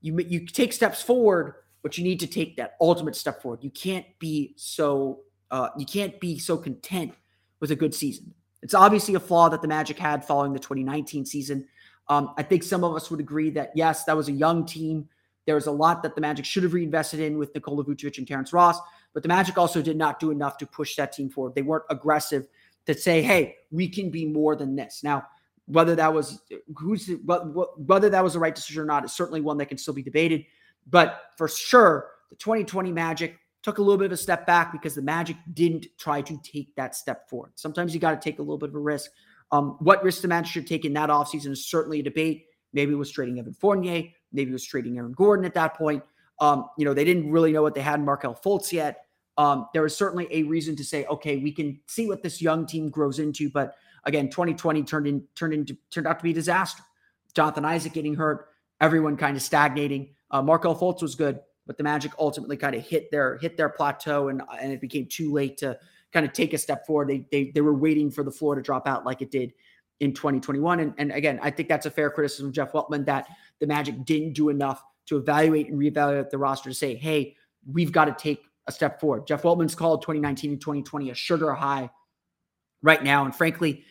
You, 0.00 0.18
you 0.18 0.46
take 0.46 0.72
steps 0.72 1.02
forward, 1.02 1.54
but 1.82 1.98
you 1.98 2.04
need 2.04 2.20
to 2.20 2.26
take 2.26 2.56
that 2.56 2.76
ultimate 2.80 3.16
step 3.16 3.42
forward. 3.42 3.62
You 3.62 3.70
can't 3.70 4.06
be 4.18 4.54
so 4.56 5.20
uh, 5.50 5.68
you 5.76 5.86
can't 5.86 6.18
be 6.20 6.38
so 6.38 6.56
content 6.56 7.14
with 7.60 7.70
a 7.70 7.76
good 7.76 7.94
season. 7.94 8.34
It's 8.62 8.74
obviously 8.74 9.14
a 9.14 9.20
flaw 9.20 9.48
that 9.48 9.62
the 9.62 9.68
Magic 9.68 9.98
had 9.98 10.24
following 10.24 10.52
the 10.52 10.58
2019 10.58 11.24
season. 11.24 11.66
Um, 12.08 12.34
I 12.36 12.42
think 12.42 12.62
some 12.62 12.84
of 12.84 12.94
us 12.94 13.10
would 13.10 13.20
agree 13.20 13.50
that, 13.50 13.72
yes, 13.74 14.04
that 14.04 14.16
was 14.16 14.28
a 14.28 14.32
young 14.32 14.66
team. 14.66 15.08
There 15.46 15.54
was 15.54 15.66
a 15.66 15.72
lot 15.72 16.02
that 16.02 16.14
the 16.14 16.20
Magic 16.20 16.44
should 16.44 16.62
have 16.62 16.74
reinvested 16.74 17.20
in 17.20 17.38
with 17.38 17.54
Nikola 17.54 17.84
Vucevic 17.84 18.18
and 18.18 18.26
Terrence 18.26 18.52
Ross, 18.52 18.78
but 19.14 19.22
the 19.22 19.28
Magic 19.28 19.56
also 19.56 19.80
did 19.80 19.96
not 19.96 20.20
do 20.20 20.30
enough 20.30 20.58
to 20.58 20.66
push 20.66 20.96
that 20.96 21.12
team 21.12 21.30
forward. 21.30 21.54
They 21.54 21.62
weren't 21.62 21.84
aggressive 21.88 22.46
to 22.86 22.94
say, 22.94 23.22
hey, 23.22 23.56
we 23.70 23.88
can 23.88 24.10
be 24.10 24.26
more 24.26 24.56
than 24.56 24.76
this. 24.76 25.02
Now, 25.02 25.26
whether 25.66 25.94
that 25.94 26.12
was 26.12 26.42
who's 26.76 27.10
whether 27.24 28.10
that 28.10 28.24
was 28.24 28.32
the 28.32 28.40
right 28.40 28.54
decision 28.54 28.82
or 28.82 28.86
not 28.86 29.04
is 29.04 29.12
certainly 29.12 29.40
one 29.40 29.56
that 29.58 29.66
can 29.66 29.78
still 29.78 29.94
be 29.94 30.02
debated. 30.02 30.44
But 30.88 31.20
for 31.36 31.46
sure, 31.46 32.10
the 32.30 32.36
2020 32.36 32.90
Magic 32.90 33.36
took 33.62 33.78
a 33.78 33.82
little 33.82 33.98
bit 33.98 34.06
of 34.06 34.12
a 34.12 34.16
step 34.16 34.46
back 34.46 34.72
because 34.72 34.94
the 34.94 35.02
Magic 35.02 35.36
didn't 35.52 35.86
try 35.98 36.22
to 36.22 36.40
take 36.42 36.74
that 36.76 36.94
step 36.94 37.28
forward. 37.28 37.52
Sometimes 37.56 37.94
you 37.94 38.00
got 38.00 38.20
to 38.20 38.30
take 38.30 38.38
a 38.38 38.42
little 38.42 38.58
bit 38.58 38.70
of 38.70 38.74
a 38.74 38.80
risk. 38.80 39.10
Um, 39.52 39.76
what 39.80 40.02
risk 40.02 40.22
the 40.22 40.28
Magic 40.28 40.50
should 40.50 40.66
take 40.66 40.84
in 40.84 40.92
that 40.94 41.10
offseason 41.10 41.50
is 41.50 41.66
certainly 41.66 42.00
a 42.00 42.02
debate. 42.02 42.46
Maybe 42.72 42.92
it 42.92 42.96
was 42.96 43.10
trading 43.10 43.38
Evan 43.38 43.52
Fournier. 43.52 44.04
Maybe 44.32 44.50
it 44.50 44.52
was 44.52 44.64
trading 44.64 44.96
Aaron 44.96 45.12
Gordon 45.12 45.44
at 45.44 45.54
that 45.54 45.74
point. 45.74 46.02
Um, 46.38 46.70
you 46.78 46.84
know, 46.84 46.94
they 46.94 47.04
didn't 47.04 47.30
really 47.30 47.52
know 47.52 47.62
what 47.62 47.74
they 47.74 47.80
had 47.80 47.98
in 47.98 48.04
Markelle 48.04 48.34
Fultz 48.34 48.72
yet. 48.72 49.04
Um, 49.36 49.68
there 49.72 49.82
was 49.82 49.96
certainly 49.96 50.26
a 50.30 50.42
reason 50.44 50.76
to 50.76 50.84
say, 50.84 51.04
okay, 51.06 51.36
we 51.36 51.52
can 51.52 51.80
see 51.86 52.06
what 52.06 52.22
this 52.22 52.40
young 52.40 52.66
team 52.66 52.88
grows 52.88 53.18
into. 53.18 53.50
But 53.50 53.74
again, 54.04 54.28
2020 54.28 54.82
turned 54.84 55.06
in 55.06 55.26
turned 55.34 55.54
into 55.54 55.76
turned 55.90 56.06
out 56.06 56.18
to 56.18 56.22
be 56.22 56.30
a 56.30 56.34
disaster. 56.34 56.82
Jonathan 57.34 57.64
Isaac 57.64 57.92
getting 57.92 58.14
hurt, 58.14 58.48
everyone 58.80 59.16
kind 59.16 59.36
of 59.36 59.42
stagnating. 59.42 60.14
Uh, 60.30 60.42
Markelle 60.42 60.76
Fultz 60.76 61.02
was 61.02 61.14
good, 61.14 61.40
but 61.70 61.76
the 61.76 61.84
Magic 61.84 62.10
ultimately 62.18 62.56
kind 62.56 62.74
of 62.74 62.84
hit 62.84 63.12
their 63.12 63.38
hit 63.38 63.56
their 63.56 63.68
plateau, 63.68 64.26
and 64.26 64.42
and 64.60 64.72
it 64.72 64.80
became 64.80 65.06
too 65.06 65.30
late 65.30 65.56
to 65.58 65.78
kind 66.12 66.26
of 66.26 66.32
take 66.32 66.52
a 66.52 66.58
step 66.58 66.84
forward. 66.84 67.06
They 67.06 67.24
they 67.30 67.52
they 67.52 67.60
were 67.60 67.74
waiting 67.76 68.10
for 68.10 68.24
the 68.24 68.30
floor 68.32 68.56
to 68.56 68.60
drop 68.60 68.88
out 68.88 69.06
like 69.06 69.22
it 69.22 69.30
did 69.30 69.52
in 70.00 70.12
2021. 70.12 70.80
And, 70.80 70.94
and 70.98 71.12
again, 71.12 71.38
I 71.40 71.52
think 71.52 71.68
that's 71.68 71.86
a 71.86 71.90
fair 71.92 72.10
criticism 72.10 72.48
of 72.48 72.52
Jeff 72.52 72.72
Weltman 72.72 73.06
that 73.06 73.28
the 73.60 73.68
Magic 73.68 74.04
didn't 74.04 74.32
do 74.32 74.48
enough 74.48 74.82
to 75.06 75.16
evaluate 75.16 75.68
and 75.68 75.78
reevaluate 75.78 76.30
the 76.30 76.38
roster 76.38 76.70
to 76.70 76.74
say, 76.74 76.96
hey, 76.96 77.36
we've 77.72 77.92
got 77.92 78.06
to 78.06 78.16
take 78.20 78.42
a 78.66 78.72
step 78.72 78.98
forward. 78.98 79.28
Jeff 79.28 79.42
Weltman's 79.42 79.76
called 79.76 80.02
2019 80.02 80.50
and 80.50 80.60
2020 80.60 81.10
a 81.10 81.14
sugar 81.14 81.54
high 81.54 81.88
right 82.82 83.04
now. 83.04 83.24
And 83.24 83.32
frankly, 83.32 83.84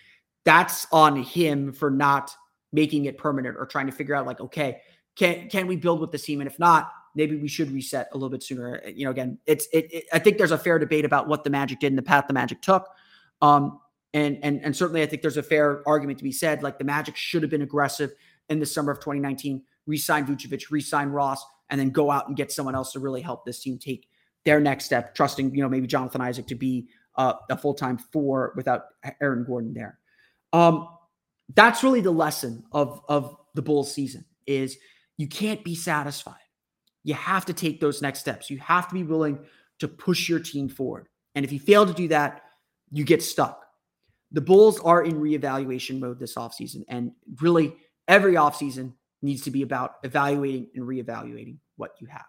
that's 0.44 0.86
on 0.92 1.24
him 1.24 1.72
for 1.72 1.90
not 1.90 2.36
making 2.74 3.06
it 3.06 3.18
permanent 3.18 3.56
or 3.58 3.66
trying 3.66 3.86
to 3.86 3.94
figure 3.94 4.16
out 4.16 4.26
like, 4.26 4.42
okay, 4.42 4.82
can 5.16 5.48
can 5.48 5.66
we 5.66 5.78
build 5.78 6.02
with 6.02 6.12
the 6.12 6.20
team? 6.20 6.42
And 6.42 6.50
if 6.50 6.60
not, 6.60 6.92
maybe 7.16 7.36
we 7.36 7.48
should 7.48 7.72
reset 7.72 8.10
a 8.12 8.16
little 8.16 8.30
bit 8.30 8.44
sooner. 8.44 8.82
You 8.88 9.06
know, 9.06 9.12
again, 9.12 9.38
it's 9.46 9.68
it, 9.74 9.92
it, 9.92 10.06
I 10.14 10.20
think 10.20 10.38
there's 10.38 10.52
a 10.52 10.58
fair 10.58 10.80
debate 10.80 11.06
about 11.06 11.28
what 11.28 11.44
the 11.44 11.50
Magic 11.50 11.80
did 11.80 11.88
and 11.88 11.98
the 11.98 12.04
path 12.04 12.26
the 12.28 12.34
Magic 12.34 12.62
took. 12.62 12.88
Um, 13.42 13.80
and 14.14 14.40
and 14.44 14.60
and 14.64 14.76
certainly 14.76 15.02
I 15.02 15.06
think 15.06 15.22
there's 15.22 15.38
a 15.38 15.44
fair 15.44 15.88
argument 15.88 16.18
to 16.20 16.24
be 16.24 16.32
said. 16.32 16.64
Like 16.64 16.78
the 16.78 16.84
Magic 16.84 17.16
should 17.16 17.44
have 17.44 17.52
been 17.52 17.62
aggressive 17.62 18.12
in 18.50 18.60
the 18.60 18.66
summer 18.66 18.92
of 18.92 19.00
2019, 19.00 19.64
resign 19.86 20.26
Vucevic, 20.26 20.72
re-sign 20.72 21.10
Ross, 21.10 21.46
and 21.70 21.80
then 21.80 21.90
go 21.90 22.10
out 22.10 22.28
and 22.28 22.36
get 22.36 22.52
someone 22.52 22.76
else 22.76 22.92
to 22.94 23.00
really 23.00 23.22
help 23.22 23.46
this 23.46 23.60
team 23.62 23.78
take 23.78 24.08
their 24.46 24.60
next 24.60 24.86
step, 24.86 25.14
trusting, 25.14 25.54
you 25.54 25.62
know, 25.62 25.70
maybe 25.70 25.86
Jonathan 25.86 26.22
Isaac 26.22 26.48
to 26.48 26.56
be 26.56 26.88
uh, 27.16 27.34
a 27.50 27.58
full-time 27.58 27.98
four 28.12 28.54
without 28.56 28.86
Aaron 29.22 29.44
Gordon 29.44 29.74
there. 29.74 30.00
Um, 30.54 30.88
that's 31.54 31.84
really 31.84 32.02
the 32.02 32.12
lesson 32.12 32.64
of 32.72 33.02
of 33.08 33.36
the 33.56 33.62
Bulls 33.62 33.94
season 33.94 34.26
is 34.48 34.78
you 35.18 35.28
can't 35.28 35.64
be 35.64 35.76
satisfied. 35.76 36.36
You 37.04 37.14
have 37.14 37.46
to 37.46 37.54
take 37.54 37.80
those 37.80 38.02
next 38.02 38.20
steps. 38.20 38.50
You 38.50 38.58
have 38.60 38.88
to 38.90 38.94
be 38.94 39.04
willing 39.04 39.40
to 39.80 39.88
push 39.88 40.28
your 40.28 40.40
team 40.40 40.70
forward. 40.70 41.08
And 41.36 41.46
if 41.46 41.52
you 41.52 41.60
fail 41.60 41.86
to 41.86 41.94
do 41.94 42.08
that, 42.10 42.44
you 42.92 43.04
get 43.04 43.24
stuck. 43.24 43.66
The 44.32 44.42
Bulls 44.42 44.80
are 44.80 45.04
in 45.04 45.14
reevaluation 45.14 46.00
mode 46.00 46.20
this 46.20 46.36
offseason. 46.36 46.84
And 46.88 47.14
really, 47.42 47.76
every 48.08 48.34
offseason 48.34 48.94
needs 49.22 49.42
to 49.44 49.52
be 49.52 49.62
about 49.62 49.96
evaluating 50.04 50.68
and 50.76 50.86
reevaluating 50.86 51.58
what 51.78 51.96
you 52.00 52.08
have. 52.08 52.26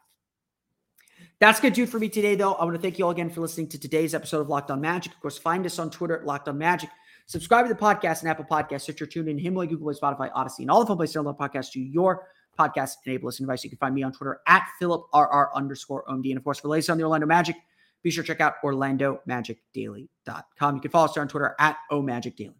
That's 1.39 1.61
good, 1.61 1.73
dude, 1.73 1.89
for 1.89 1.99
me 1.99 2.09
today, 2.09 2.35
though. 2.35 2.55
I 2.55 2.65
want 2.65 2.77
to 2.77 2.83
thank 2.83 2.99
you 2.99 3.05
all 3.05 3.11
again 3.11 3.31
for 3.31 3.41
listening 3.41 3.69
to 3.69 3.79
today's 3.79 4.15
episode 4.15 4.41
of 4.41 4.49
Locked 4.49 4.71
On 4.71 4.81
Magic. 4.81 5.13
Of 5.13 5.21
course, 5.21 5.39
find 5.39 5.65
us 5.67 5.79
on 5.79 5.91
Twitter 5.91 6.19
at 6.19 6.27
Locked 6.27 6.49
On 6.49 6.57
Magic. 6.57 6.91
Subscribe 7.27 7.67
to 7.67 7.73
the 7.73 7.79
podcast 7.79 8.21
and 8.21 8.29
Apple 8.29 8.45
Podcasts, 8.45 8.83
Stitcher, 8.83 9.07
TuneIn, 9.07 9.41
Himalaya, 9.41 9.69
Google 9.69 9.93
Play, 9.93 10.01
Spotify, 10.01 10.31
Odyssey, 10.35 10.65
and 10.65 10.71
all 10.71 10.81
the 10.81 10.87
fun 10.87 10.97
places 10.97 11.15
to 11.15 11.21
download 11.21 11.39
podcasts 11.39 11.71
to 11.73 11.81
your 11.81 12.27
podcast 12.61 12.97
enable 13.07 13.27
listening 13.27 13.47
device. 13.47 13.65
You 13.65 13.71
can 13.71 13.79
find 13.79 13.95
me 13.95 14.03
on 14.03 14.13
Twitter 14.13 14.41
at 14.47 14.67
PhilipRR 14.81 15.49
underscore 15.55 16.05
OMD. 16.09 16.31
And 16.31 16.37
of 16.37 16.45
course, 16.45 16.59
for 16.59 16.69
the 16.69 16.73
latest 16.73 16.91
on 16.91 16.99
the 16.99 17.05
Orlando 17.05 17.27
Magic, 17.27 17.57
be 18.03 18.11
sure 18.11 18.25
to 18.25 18.29
check 18.29 18.41
out 18.41 18.55
OrlandoMagicDaily.com. 18.65 20.75
You 20.75 20.81
can 20.81 20.91
follow 20.91 21.05
us 21.07 21.17
on 21.17 21.29
Twitter 21.29 21.55
at 21.59 21.77
OMagicDaily. 21.91 22.55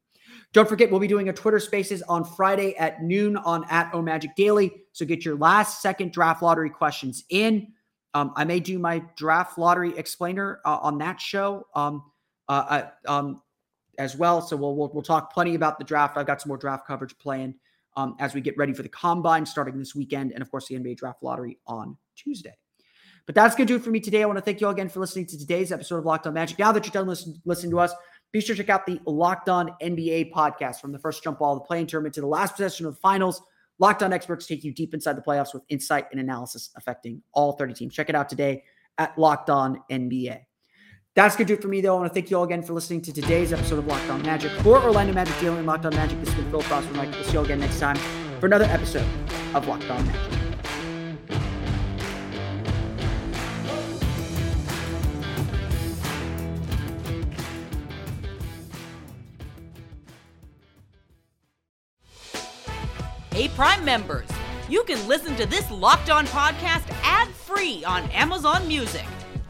Don't 0.53 0.69
forget, 0.69 0.91
we'll 0.91 1.01
be 1.01 1.07
doing 1.07 1.29
a 1.29 1.33
Twitter 1.33 1.59
Spaces 1.59 2.03
on 2.03 2.25
Friday 2.25 2.77
at 2.77 3.03
noon 3.03 3.37
on 3.37 3.65
at 3.71 3.93
OMagic 3.93 4.35
Daily. 4.37 4.73
So 4.93 5.05
get 5.05 5.25
your 5.25 5.37
last 5.37 5.83
second 5.83 6.13
draft 6.13 6.43
lottery 6.43 6.71
questions 6.71 7.25
in. 7.31 7.69
Um, 8.15 8.33
I 8.37 8.45
may 8.45 8.61
do 8.61 8.79
my 8.79 9.03
draft 9.17 9.59
lottery 9.59 9.97
explainer 9.97 10.61
uh, 10.65 10.79
on 10.79 10.99
that 10.99 11.21
show 11.21 11.67
um, 11.75 12.05
uh, 12.49 12.85
uh, 13.09 13.11
um, 13.11 13.43
as 13.99 14.17
well. 14.17 14.43
So 14.43 14.57
we'll, 14.57 14.75
we'll, 14.75 14.91
we'll 14.93 15.03
talk 15.03 15.33
plenty 15.33 15.55
about 15.55 15.79
the 15.79 15.85
draft. 15.85 16.17
I've 16.17 16.27
got 16.27 16.41
some 16.41 16.49
more 16.49 16.59
draft 16.59 16.87
coverage 16.87 17.17
planned 17.19 17.55
um, 17.97 18.17
as 18.19 18.35
we 18.35 18.41
get 18.41 18.57
ready 18.57 18.73
for 18.73 18.83
the 18.83 18.89
combine 18.89 19.45
starting 19.47 19.79
this 19.79 19.95
weekend, 19.95 20.33
and 20.33 20.43
of 20.43 20.51
course 20.51 20.69
the 20.69 20.75
NBA 20.77 20.97
draft 20.97 21.23
lottery 21.23 21.59
on 21.67 21.97
Tuesday. 22.17 22.55
But 23.27 23.35
that's 23.35 23.55
going 23.55 23.67
to 23.67 23.73
do 23.73 23.77
it 23.77 23.85
for 23.85 23.91
me 23.91 24.01
today. 24.01 24.23
I 24.23 24.27
want 24.27 24.39
to 24.39 24.45
thank 24.45 24.61
you 24.61 24.67
all 24.67 24.73
again 24.73 24.89
for 24.89 25.01
listening 25.01 25.27
to 25.27 25.39
today's 25.39 25.71
episode 25.71 25.99
of 25.99 26.05
Locked 26.05 26.27
On 26.27 26.35
Magic. 26.35 26.59
Now 26.59 26.73
that 26.73 26.85
you're 26.85 26.93
done 26.93 27.07
listen, 27.07 27.41
listening 27.45 27.71
to 27.73 27.79
us, 27.79 27.93
be 28.33 28.41
sure 28.41 28.57
to 28.57 28.63
check 28.63 28.71
out 28.71 28.87
the 28.87 29.01
Locked 29.07 29.49
On 29.49 29.71
NBA 29.83 30.33
podcast 30.33 30.81
from 30.81 30.93
the 30.93 30.99
first 30.99 31.23
jump 31.23 31.39
ball 31.39 31.55
of 31.55 31.63
the 31.63 31.67
play 31.67 31.81
in 31.81 31.87
tournament 31.87 32.15
to 32.15 32.21
the 32.21 32.27
last 32.27 32.57
possession 32.57 32.87
of 32.87 32.95
the 32.95 33.01
finals. 33.01 33.43
Locked 33.79 34.03
On 34.03 34.13
experts 34.13 34.47
take 34.47 34.65
you 34.65 34.73
deep 34.73 34.95
inside 34.95 35.17
the 35.17 35.23
playoffs 35.23 35.55
with 35.55 35.63
insight 35.69 36.07
and 36.13 36.21
analysis 36.21 36.71
affecting 36.77 37.23
all 37.33 37.53
30 37.53 37.75
teams. 37.75 37.95
Check 37.95 38.09
it 38.09 38.15
out 38.15 38.29
today 38.29 38.63
at 38.99 39.17
Locked 39.19 39.51
On 39.51 39.81
NBA. 39.91 40.41
That's 41.17 41.35
going 41.35 41.47
to 41.49 41.55
do 41.55 41.59
it 41.59 41.63
for 41.63 41.69
me, 41.69 41.81
though. 41.81 41.97
I 41.97 42.01
want 42.01 42.11
to 42.11 42.15
thank 42.15 42.31
you 42.31 42.37
all 42.37 42.45
again 42.45 42.63
for 42.63 42.73
listening 42.73 43.03
to 43.03 43.13
today's 43.13 43.53
episode 43.53 43.81
of 43.81 43.87
Locked 43.87 44.09
On 44.11 44.23
Magic. 44.23 44.53
For 44.63 44.81
Orlando 44.81 45.13
Magic 45.13 45.43
and 45.43 45.67
Locked 45.67 45.85
On 45.85 45.95
Magic, 45.95 46.21
this 46.21 46.29
has 46.29 46.41
been 46.41 46.51
Phil 46.53 46.61
Frost 46.63 46.87
from 46.87 46.99
Mike. 46.99 47.11
We'll 47.11 47.25
see 47.25 47.33
you 47.33 47.39
all 47.41 47.45
again 47.45 47.59
next 47.59 47.81
time 47.81 47.97
for 48.39 48.47
another 48.47 48.67
episode 48.67 49.07
of 49.53 49.67
Locked 49.67 49.91
On 49.91 50.07
Magic. 50.07 50.21
Hey, 63.33 63.49
Prime 63.49 63.85
members, 63.85 64.29
you 64.69 64.85
can 64.85 65.09
listen 65.09 65.35
to 65.37 65.47
this 65.47 65.69
Locked 65.73 66.09
On 66.09 66.25
podcast 66.27 66.89
ad 67.03 67.27
free 67.29 67.83
on 67.85 68.09
Amazon 68.11 68.69
Music. 68.69 69.05